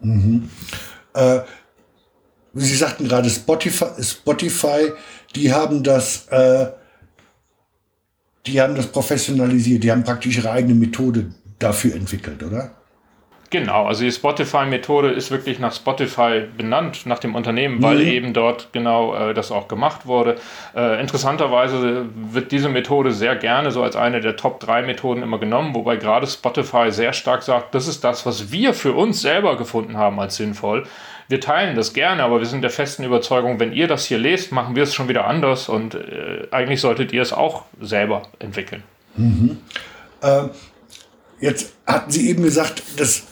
Mhm. 0.00 0.50
Äh, 1.14 1.40
Sie 2.54 2.76
sagten 2.76 3.08
gerade 3.08 3.30
Spotify, 3.30 3.86
Spotify, 4.02 4.92
die 5.34 5.52
haben 5.52 5.82
das, 5.82 6.28
äh, 6.28 6.66
die 8.46 8.60
haben 8.60 8.74
das 8.74 8.88
professionalisiert, 8.88 9.82
die 9.82 9.90
haben 9.90 10.04
praktisch 10.04 10.36
ihre 10.36 10.50
eigene 10.50 10.74
Methode 10.74 11.32
dafür 11.58 11.94
entwickelt, 11.94 12.42
oder? 12.42 12.74
Genau, 13.52 13.84
also 13.84 14.02
die 14.02 14.10
Spotify-Methode 14.10 15.10
ist 15.10 15.30
wirklich 15.30 15.58
nach 15.58 15.74
Spotify 15.74 16.40
benannt, 16.56 17.04
nach 17.04 17.18
dem 17.18 17.34
Unternehmen, 17.34 17.82
weil 17.82 17.98
mhm. 17.98 18.08
eben 18.08 18.32
dort 18.32 18.72
genau 18.72 19.14
äh, 19.14 19.34
das 19.34 19.52
auch 19.52 19.68
gemacht 19.68 20.06
wurde. 20.06 20.36
Äh, 20.74 20.98
interessanterweise 20.98 22.06
wird 22.14 22.50
diese 22.50 22.70
Methode 22.70 23.12
sehr 23.12 23.36
gerne 23.36 23.70
so 23.70 23.82
als 23.82 23.94
eine 23.94 24.22
der 24.22 24.36
Top 24.36 24.58
3 24.60 24.84
Methoden 24.84 25.22
immer 25.22 25.38
genommen, 25.38 25.74
wobei 25.74 25.96
gerade 25.96 26.26
Spotify 26.26 26.90
sehr 26.90 27.12
stark 27.12 27.42
sagt, 27.42 27.74
das 27.74 27.88
ist 27.88 28.02
das, 28.04 28.24
was 28.24 28.52
wir 28.52 28.72
für 28.72 28.94
uns 28.94 29.20
selber 29.20 29.58
gefunden 29.58 29.98
haben 29.98 30.18
als 30.18 30.36
sinnvoll. 30.36 30.84
Wir 31.28 31.42
teilen 31.42 31.76
das 31.76 31.92
gerne, 31.92 32.22
aber 32.22 32.38
wir 32.38 32.46
sind 32.46 32.62
der 32.62 32.70
festen 32.70 33.04
Überzeugung, 33.04 33.60
wenn 33.60 33.74
ihr 33.74 33.86
das 33.86 34.06
hier 34.06 34.18
lest, 34.18 34.52
machen 34.52 34.76
wir 34.76 34.84
es 34.84 34.94
schon 34.94 35.10
wieder 35.10 35.26
anders 35.26 35.68
und 35.68 35.94
äh, 35.94 36.48
eigentlich 36.52 36.80
solltet 36.80 37.12
ihr 37.12 37.20
es 37.20 37.34
auch 37.34 37.66
selber 37.82 38.22
entwickeln. 38.38 38.82
Mhm. 39.14 39.58
Äh, 40.22 40.44
jetzt 41.38 41.74
hatten 41.86 42.10
Sie 42.10 42.30
eben 42.30 42.42
gesagt, 42.42 42.82
dass 42.96 43.26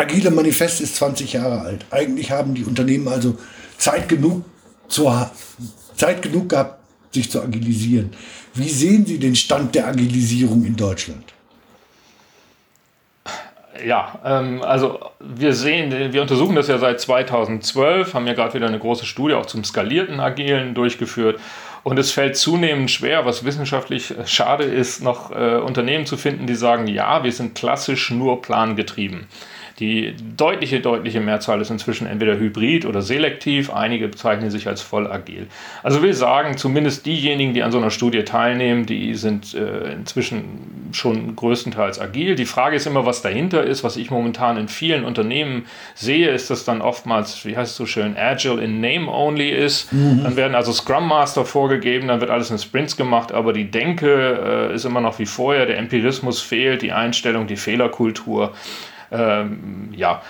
agile 0.00 0.30
Manifest 0.30 0.80
ist 0.80 0.96
20 0.96 1.34
Jahre 1.34 1.60
alt. 1.60 1.84
Eigentlich 1.90 2.30
haben 2.30 2.54
die 2.54 2.64
Unternehmen 2.64 3.08
also 3.08 3.36
Zeit 3.76 4.08
genug, 4.08 4.44
zur, 4.88 5.30
Zeit 5.96 6.22
genug 6.22 6.48
gehabt, 6.48 6.80
sich 7.12 7.30
zu 7.30 7.42
agilisieren. 7.42 8.10
Wie 8.54 8.68
sehen 8.68 9.04
Sie 9.06 9.18
den 9.18 9.36
Stand 9.36 9.74
der 9.74 9.86
Agilisierung 9.86 10.64
in 10.64 10.76
Deutschland? 10.76 11.24
Ja, 13.84 14.18
ähm, 14.24 14.62
also 14.62 15.00
wir 15.20 15.54
sehen, 15.54 16.12
wir 16.12 16.22
untersuchen 16.22 16.54
das 16.54 16.68
ja 16.68 16.78
seit 16.78 17.00
2012, 17.00 18.12
haben 18.12 18.26
ja 18.26 18.34
gerade 18.34 18.54
wieder 18.54 18.66
eine 18.66 18.78
große 18.78 19.06
Studie 19.06 19.34
auch 19.34 19.46
zum 19.46 19.64
skalierten 19.64 20.20
Agilen 20.20 20.74
durchgeführt 20.74 21.40
Und 21.82 21.98
es 21.98 22.10
fällt 22.12 22.36
zunehmend 22.36 22.90
schwer, 22.90 23.24
was 23.24 23.44
wissenschaftlich 23.44 24.10
äh, 24.10 24.26
schade 24.26 24.64
ist, 24.64 25.02
noch 25.02 25.30
äh, 25.30 25.56
Unternehmen 25.56 26.04
zu 26.04 26.16
finden, 26.16 26.46
die 26.46 26.54
sagen, 26.54 26.86
ja, 26.86 27.24
wir 27.24 27.32
sind 27.32 27.54
klassisch 27.54 28.10
nur 28.10 28.42
plangetrieben. 28.42 29.26
Die 29.80 30.14
deutliche, 30.36 30.80
deutliche 30.80 31.20
Mehrzahl 31.20 31.58
ist 31.62 31.70
inzwischen 31.70 32.06
entweder 32.06 32.38
hybrid 32.38 32.84
oder 32.84 33.00
selektiv. 33.00 33.72
Einige 33.72 34.08
bezeichnen 34.08 34.50
sich 34.50 34.68
als 34.68 34.82
voll 34.82 35.10
agil. 35.10 35.46
Also 35.82 36.02
will 36.02 36.12
sagen, 36.12 36.58
zumindest 36.58 37.06
diejenigen, 37.06 37.54
die 37.54 37.62
an 37.62 37.72
so 37.72 37.78
einer 37.78 37.90
Studie 37.90 38.22
teilnehmen, 38.24 38.84
die 38.84 39.14
sind 39.14 39.54
äh, 39.54 39.92
inzwischen 39.92 40.90
schon 40.92 41.34
größtenteils 41.34 41.98
agil. 41.98 42.34
Die 42.34 42.44
Frage 42.44 42.76
ist 42.76 42.86
immer, 42.86 43.06
was 43.06 43.22
dahinter 43.22 43.64
ist. 43.64 43.82
Was 43.82 43.96
ich 43.96 44.10
momentan 44.10 44.58
in 44.58 44.68
vielen 44.68 45.04
Unternehmen 45.04 45.64
sehe, 45.94 46.28
ist, 46.28 46.50
dass 46.50 46.66
dann 46.66 46.82
oftmals, 46.82 47.46
wie 47.46 47.56
heißt 47.56 47.70
es 47.70 47.76
so 47.76 47.86
schön, 47.86 48.18
agile 48.18 48.62
in 48.62 48.82
name 48.82 49.10
only 49.10 49.48
ist. 49.48 49.90
Mhm. 49.94 50.24
Dann 50.24 50.36
werden 50.36 50.54
also 50.54 50.72
Scrum 50.72 51.08
Master 51.08 51.46
vorgegeben, 51.46 52.08
dann 52.08 52.20
wird 52.20 52.30
alles 52.30 52.50
in 52.50 52.58
Sprints 52.58 52.98
gemacht, 52.98 53.32
aber 53.32 53.54
die 53.54 53.70
Denke 53.70 54.68
äh, 54.70 54.74
ist 54.74 54.84
immer 54.84 55.00
noch 55.00 55.18
wie 55.18 55.26
vorher. 55.26 55.64
Der 55.64 55.78
Empirismus 55.78 56.42
fehlt, 56.42 56.82
die 56.82 56.92
Einstellung, 56.92 57.46
die 57.46 57.56
Fehlerkultur. 57.56 58.52
Ähm, 59.10 59.90
ja, 59.92 60.22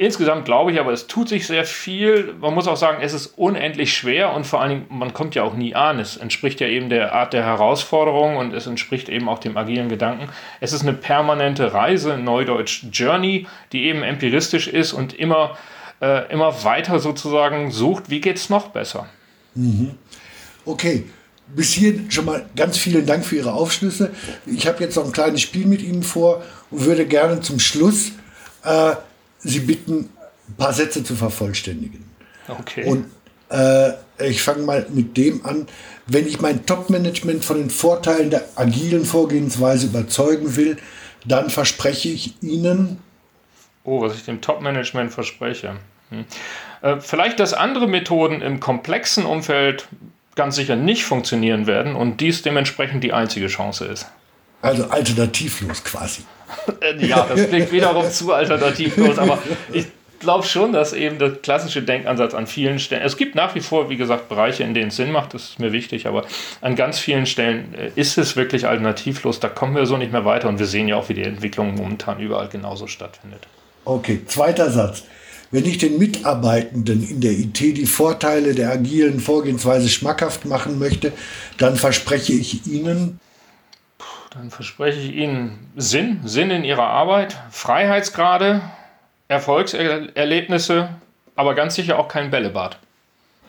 Insgesamt 0.00 0.46
glaube 0.46 0.72
ich 0.72 0.80
aber, 0.80 0.92
es 0.92 1.08
tut 1.08 1.28
sich 1.28 1.46
sehr 1.46 1.66
viel. 1.66 2.32
Man 2.40 2.54
muss 2.54 2.66
auch 2.66 2.78
sagen, 2.78 3.02
es 3.02 3.12
ist 3.12 3.34
unendlich 3.36 3.92
schwer 3.92 4.32
und 4.32 4.46
vor 4.46 4.62
allen 4.62 4.70
Dingen, 4.70 4.86
man 4.88 5.12
kommt 5.12 5.34
ja 5.34 5.42
auch 5.42 5.52
nie 5.52 5.74
an. 5.74 5.98
Es 5.98 6.16
entspricht 6.16 6.58
ja 6.60 6.68
eben 6.68 6.88
der 6.88 7.12
Art 7.12 7.34
der 7.34 7.44
Herausforderung 7.44 8.38
und 8.38 8.54
es 8.54 8.66
entspricht 8.66 9.10
eben 9.10 9.28
auch 9.28 9.40
dem 9.40 9.58
agilen 9.58 9.90
Gedanken. 9.90 10.30
Es 10.58 10.72
ist 10.72 10.80
eine 10.80 10.94
permanente 10.94 11.74
Reise, 11.74 12.16
Neudeutsch 12.16 12.84
Journey, 12.90 13.46
die 13.72 13.88
eben 13.88 14.02
empiristisch 14.02 14.68
ist 14.68 14.94
und 14.94 15.12
immer, 15.12 15.58
äh, 16.00 16.32
immer 16.32 16.64
weiter 16.64 16.98
sozusagen 16.98 17.70
sucht, 17.70 18.08
wie 18.08 18.22
geht 18.22 18.38
es 18.38 18.48
noch 18.48 18.68
besser. 18.68 19.06
Mhm. 19.54 19.96
Okay. 20.64 21.04
Bis 21.54 21.72
hier 21.72 21.98
schon 22.10 22.26
mal 22.26 22.46
ganz 22.54 22.78
vielen 22.78 23.06
Dank 23.06 23.24
für 23.24 23.36
Ihre 23.36 23.52
Aufschlüsse. 23.52 24.10
Ich 24.46 24.66
habe 24.66 24.82
jetzt 24.82 24.96
noch 24.96 25.04
ein 25.04 25.12
kleines 25.12 25.40
Spiel 25.40 25.66
mit 25.66 25.82
Ihnen 25.82 26.02
vor 26.02 26.42
und 26.70 26.84
würde 26.84 27.06
gerne 27.06 27.40
zum 27.40 27.58
Schluss 27.58 28.12
äh, 28.64 28.92
Sie 29.40 29.60
bitten, 29.60 30.10
ein 30.48 30.54
paar 30.56 30.72
Sätze 30.72 31.02
zu 31.02 31.16
vervollständigen. 31.16 32.04
Okay. 32.46 32.84
Und 32.84 33.06
äh, 33.50 33.92
ich 34.18 34.42
fange 34.42 34.62
mal 34.62 34.86
mit 34.90 35.16
dem 35.16 35.44
an. 35.44 35.66
Wenn 36.06 36.26
ich 36.26 36.40
mein 36.40 36.66
Top-Management 36.66 37.44
von 37.44 37.58
den 37.58 37.70
Vorteilen 37.70 38.30
der 38.30 38.48
agilen 38.56 39.04
Vorgehensweise 39.04 39.86
überzeugen 39.86 40.56
will, 40.56 40.76
dann 41.24 41.50
verspreche 41.50 42.08
ich 42.08 42.42
Ihnen. 42.42 42.98
Oh, 43.84 44.00
was 44.02 44.14
ich 44.16 44.24
dem 44.24 44.40
Top-Management 44.40 45.12
verspreche. 45.12 45.76
Hm. 46.10 46.24
Äh, 46.82 47.00
vielleicht, 47.00 47.40
dass 47.40 47.54
andere 47.54 47.86
Methoden 47.86 48.42
im 48.42 48.60
komplexen 48.60 49.24
Umfeld 49.24 49.88
ganz 50.40 50.56
sicher 50.56 50.74
nicht 50.74 51.04
funktionieren 51.04 51.66
werden 51.66 51.94
und 51.94 52.22
dies 52.22 52.40
dementsprechend 52.40 53.04
die 53.04 53.12
einzige 53.12 53.48
Chance 53.48 53.84
ist. 53.84 54.06
Also 54.62 54.84
alternativlos 54.84 55.84
quasi. 55.84 56.22
ja, 56.98 57.26
das 57.28 57.46
klingt 57.50 57.70
wiederum 57.70 58.10
zu 58.10 58.32
alternativlos, 58.32 59.18
aber 59.18 59.38
ich 59.70 59.84
glaube 60.18 60.46
schon, 60.46 60.72
dass 60.72 60.94
eben 60.94 61.18
der 61.18 61.32
klassische 61.32 61.82
Denkansatz 61.82 62.32
an 62.32 62.46
vielen 62.46 62.78
Stellen, 62.78 63.02
es 63.02 63.18
gibt 63.18 63.34
nach 63.34 63.54
wie 63.54 63.60
vor, 63.60 63.90
wie 63.90 63.98
gesagt, 63.98 64.30
Bereiche, 64.30 64.62
in 64.62 64.72
denen 64.72 64.88
es 64.88 64.96
Sinn 64.96 65.12
macht, 65.12 65.34
das 65.34 65.42
ist 65.50 65.58
mir 65.58 65.72
wichtig, 65.72 66.06
aber 66.06 66.24
an 66.62 66.74
ganz 66.74 66.98
vielen 66.98 67.26
Stellen 67.26 67.74
äh, 67.74 67.90
ist 67.94 68.16
es 68.16 68.34
wirklich 68.34 68.66
alternativlos, 68.66 69.40
da 69.40 69.50
kommen 69.50 69.76
wir 69.76 69.84
so 69.84 69.98
nicht 69.98 70.10
mehr 70.10 70.24
weiter 70.24 70.48
und 70.48 70.58
wir 70.58 70.66
sehen 70.66 70.88
ja 70.88 70.96
auch, 70.96 71.10
wie 71.10 71.14
die 71.14 71.24
Entwicklung 71.24 71.74
momentan 71.74 72.18
überall 72.18 72.48
genauso 72.48 72.86
stattfindet. 72.86 73.46
Okay, 73.84 74.22
zweiter 74.26 74.70
Satz. 74.70 75.04
Wenn 75.50 75.64
ich 75.64 75.78
den 75.78 75.98
Mitarbeitenden 75.98 77.08
in 77.08 77.20
der 77.20 77.32
IT 77.32 77.58
die 77.58 77.86
Vorteile 77.86 78.54
der 78.54 78.70
agilen 78.70 79.18
Vorgehensweise 79.18 79.88
schmackhaft 79.88 80.44
machen 80.44 80.78
möchte, 80.78 81.12
dann 81.58 81.76
verspreche 81.76 82.32
ich 82.32 82.66
ihnen, 82.66 83.18
dann 84.30 84.50
verspreche 84.50 85.00
ich 85.00 85.12
Ihnen 85.12 85.58
Sinn, 85.76 86.20
Sinn 86.24 86.50
in 86.50 86.62
Ihrer 86.62 86.86
Arbeit, 86.86 87.36
Freiheitsgrade, 87.50 88.62
Erfolgserlebnisse, 89.26 90.88
aber 91.34 91.54
ganz 91.56 91.74
sicher 91.74 91.98
auch 91.98 92.06
kein 92.06 92.30
Bällebad. 92.30 92.78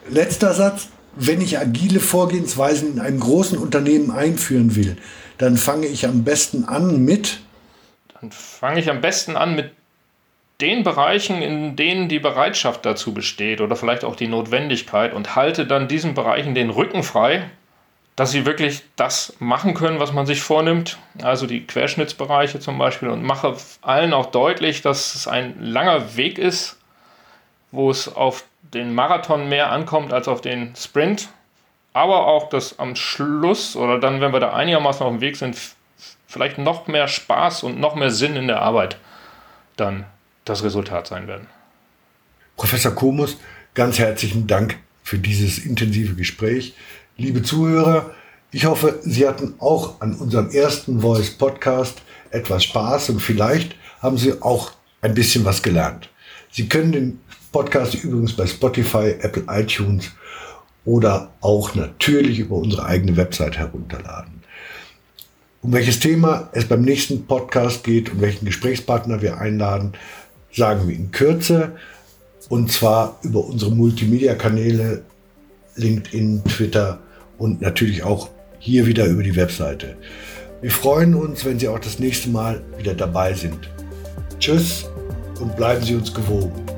Letzter 0.10 0.54
Satz. 0.54 0.90
Wenn 1.16 1.42
ich 1.42 1.60
agile 1.60 2.00
Vorgehensweisen 2.00 2.94
in 2.94 3.00
einem 3.02 3.20
großen 3.20 3.58
Unternehmen 3.58 4.12
einführen 4.12 4.78
will, 4.78 4.96
dann 5.38 5.58
fange 5.58 5.88
ich 5.88 6.06
am 6.06 6.24
besten 6.24 6.64
an 6.64 7.04
mit. 7.04 7.42
Dann 8.20 8.32
fange 8.32 8.80
ich 8.80 8.90
am 8.90 9.02
besten 9.02 9.36
an 9.36 9.56
mit 9.56 9.72
den 10.62 10.84
Bereichen, 10.84 11.42
in 11.42 11.76
denen 11.76 12.08
die 12.08 12.20
Bereitschaft 12.20 12.86
dazu 12.86 13.14
besteht 13.14 13.62
oder 13.62 13.76
vielleicht 13.76 14.04
auch 14.04 14.16
die 14.16 14.28
Notwendigkeit 14.28 15.14
und 15.14 15.36
halte 15.36 15.66
dann 15.66 15.88
diesen 15.88 16.14
Bereichen 16.14 16.54
den 16.54 16.70
Rücken 16.70 17.04
frei, 17.04 17.50
dass 18.16 18.32
sie 18.32 18.46
wirklich 18.46 18.84
das 18.96 19.36
machen 19.40 19.74
können, 19.74 20.00
was 20.00 20.14
man 20.14 20.26
sich 20.26 20.42
vornimmt, 20.42 20.98
also 21.24 21.48
die 21.48 21.66
Querschnittsbereiche 21.66 22.60
zum 22.60 22.78
Beispiel, 22.78 23.10
und 23.10 23.24
mache 23.24 23.56
allen 23.82 24.14
auch 24.14 24.28
deutlich, 24.28 24.82
dass 24.82 25.16
es 25.16 25.28
ein 25.28 25.56
langer 25.60 26.16
Weg 26.18 26.38
ist, 26.38 26.78
wo 27.72 27.90
es 27.90 28.14
auf 28.14 28.44
den 28.62 28.94
Marathon 28.94 29.50
mehr 29.50 29.72
ankommt 29.72 30.14
als 30.14 30.28
auf 30.28 30.42
den 30.42 30.76
Sprint, 30.76 31.30
aber 31.94 32.28
auch, 32.28 32.50
dass 32.50 32.80
am 32.80 32.96
Schluss 32.96 33.76
oder 33.76 34.00
dann, 34.00 34.22
wenn 34.22 34.34
wir 34.34 34.40
da 34.40 34.54
einigermaßen 34.54 35.06
auf 35.06 35.12
dem 35.12 35.22
Weg 35.22 35.36
sind, 35.36 35.58
vielleicht 36.28 36.58
noch 36.58 36.88
mehr 36.88 37.08
Spaß 37.08 37.64
und 37.64 37.80
noch 37.80 37.96
mehr 37.96 38.12
Sinn 38.12 38.36
in 38.36 38.48
der 38.48 38.62
Arbeit 38.62 38.98
dann 39.76 40.06
das 40.46 40.64
Resultat 40.64 41.08
sein 41.08 41.28
werden. 41.28 41.48
Professor 42.58 42.94
Komus, 42.94 43.38
ganz 43.74 44.00
herzlichen 44.00 44.48
Dank 44.48 44.78
für 45.04 45.18
dieses 45.18 45.60
intensive 45.60 46.16
Gespräch. 46.16 46.76
Liebe 47.18 47.44
Zuhörer, 47.44 48.12
ich 48.52 48.66
hoffe, 48.66 49.00
Sie 49.04 49.28
hatten 49.28 49.56
auch 49.60 50.02
an 50.02 50.16
unserem 50.16 50.50
ersten 50.50 51.02
Voice 51.02 51.32
Podcast 51.32 52.02
etwas 52.32 52.66
Spaß 52.66 53.10
und 53.12 53.22
vielleicht 53.22 53.76
haben 54.02 54.18
Sie 54.18 54.42
auch 54.42 54.72
ein 55.02 55.14
bisschen 55.14 55.46
was 55.46 55.64
gelernt. 55.64 56.10
Sie 56.52 56.68
können 56.68 56.92
den 56.92 57.20
Podcast 57.52 57.96
übrigens 58.04 58.34
bei 58.34 58.46
Spotify, 58.48 59.16
Apple 59.20 59.46
iTunes 59.48 60.12
oder 60.86 61.32
auch 61.42 61.76
natürlich 61.76 62.40
über 62.40 62.56
unsere 62.56 62.86
eigene 62.86 63.16
Website 63.18 63.58
herunterladen. 63.58 64.42
Um 65.62 65.74
welches 65.74 66.00
Thema 66.00 66.50
es 66.54 66.66
beim 66.66 66.82
nächsten 66.82 67.28
Podcast 67.28 67.84
geht 67.84 68.12
und 68.12 68.22
welchen 68.22 68.46
Gesprächspartner 68.46 69.22
wir 69.22 69.38
einladen, 69.38 69.94
sagen 70.54 70.88
wir 70.88 70.96
in 70.96 71.12
Kürze. 71.12 71.74
Und 72.50 72.72
zwar 72.72 73.20
über 73.24 73.46
unsere 73.46 73.72
Multimedia-Kanäle 73.72 75.04
LinkedIn, 75.76 76.44
Twitter 76.46 77.00
und 77.38 77.62
natürlich 77.62 78.04
auch 78.04 78.30
hier 78.60 78.86
wieder 78.86 79.06
über 79.06 79.24
die 79.24 79.36
Webseite. 79.36 79.96
Wir 80.62 80.72
freuen 80.72 81.16
uns, 81.16 81.44
wenn 81.46 81.60
Sie 81.60 81.68
auch 81.68 81.80
das 81.80 81.98
nächste 81.98 82.30
Mal 82.30 82.62
wieder 82.78 82.94
dabei 82.94 83.34
sind. 83.34 83.70
Tschüss 84.40 84.86
und 85.40 85.56
bleiben 85.56 85.84
Sie 85.84 85.96
uns 85.96 86.14
gewogen. 86.14 86.71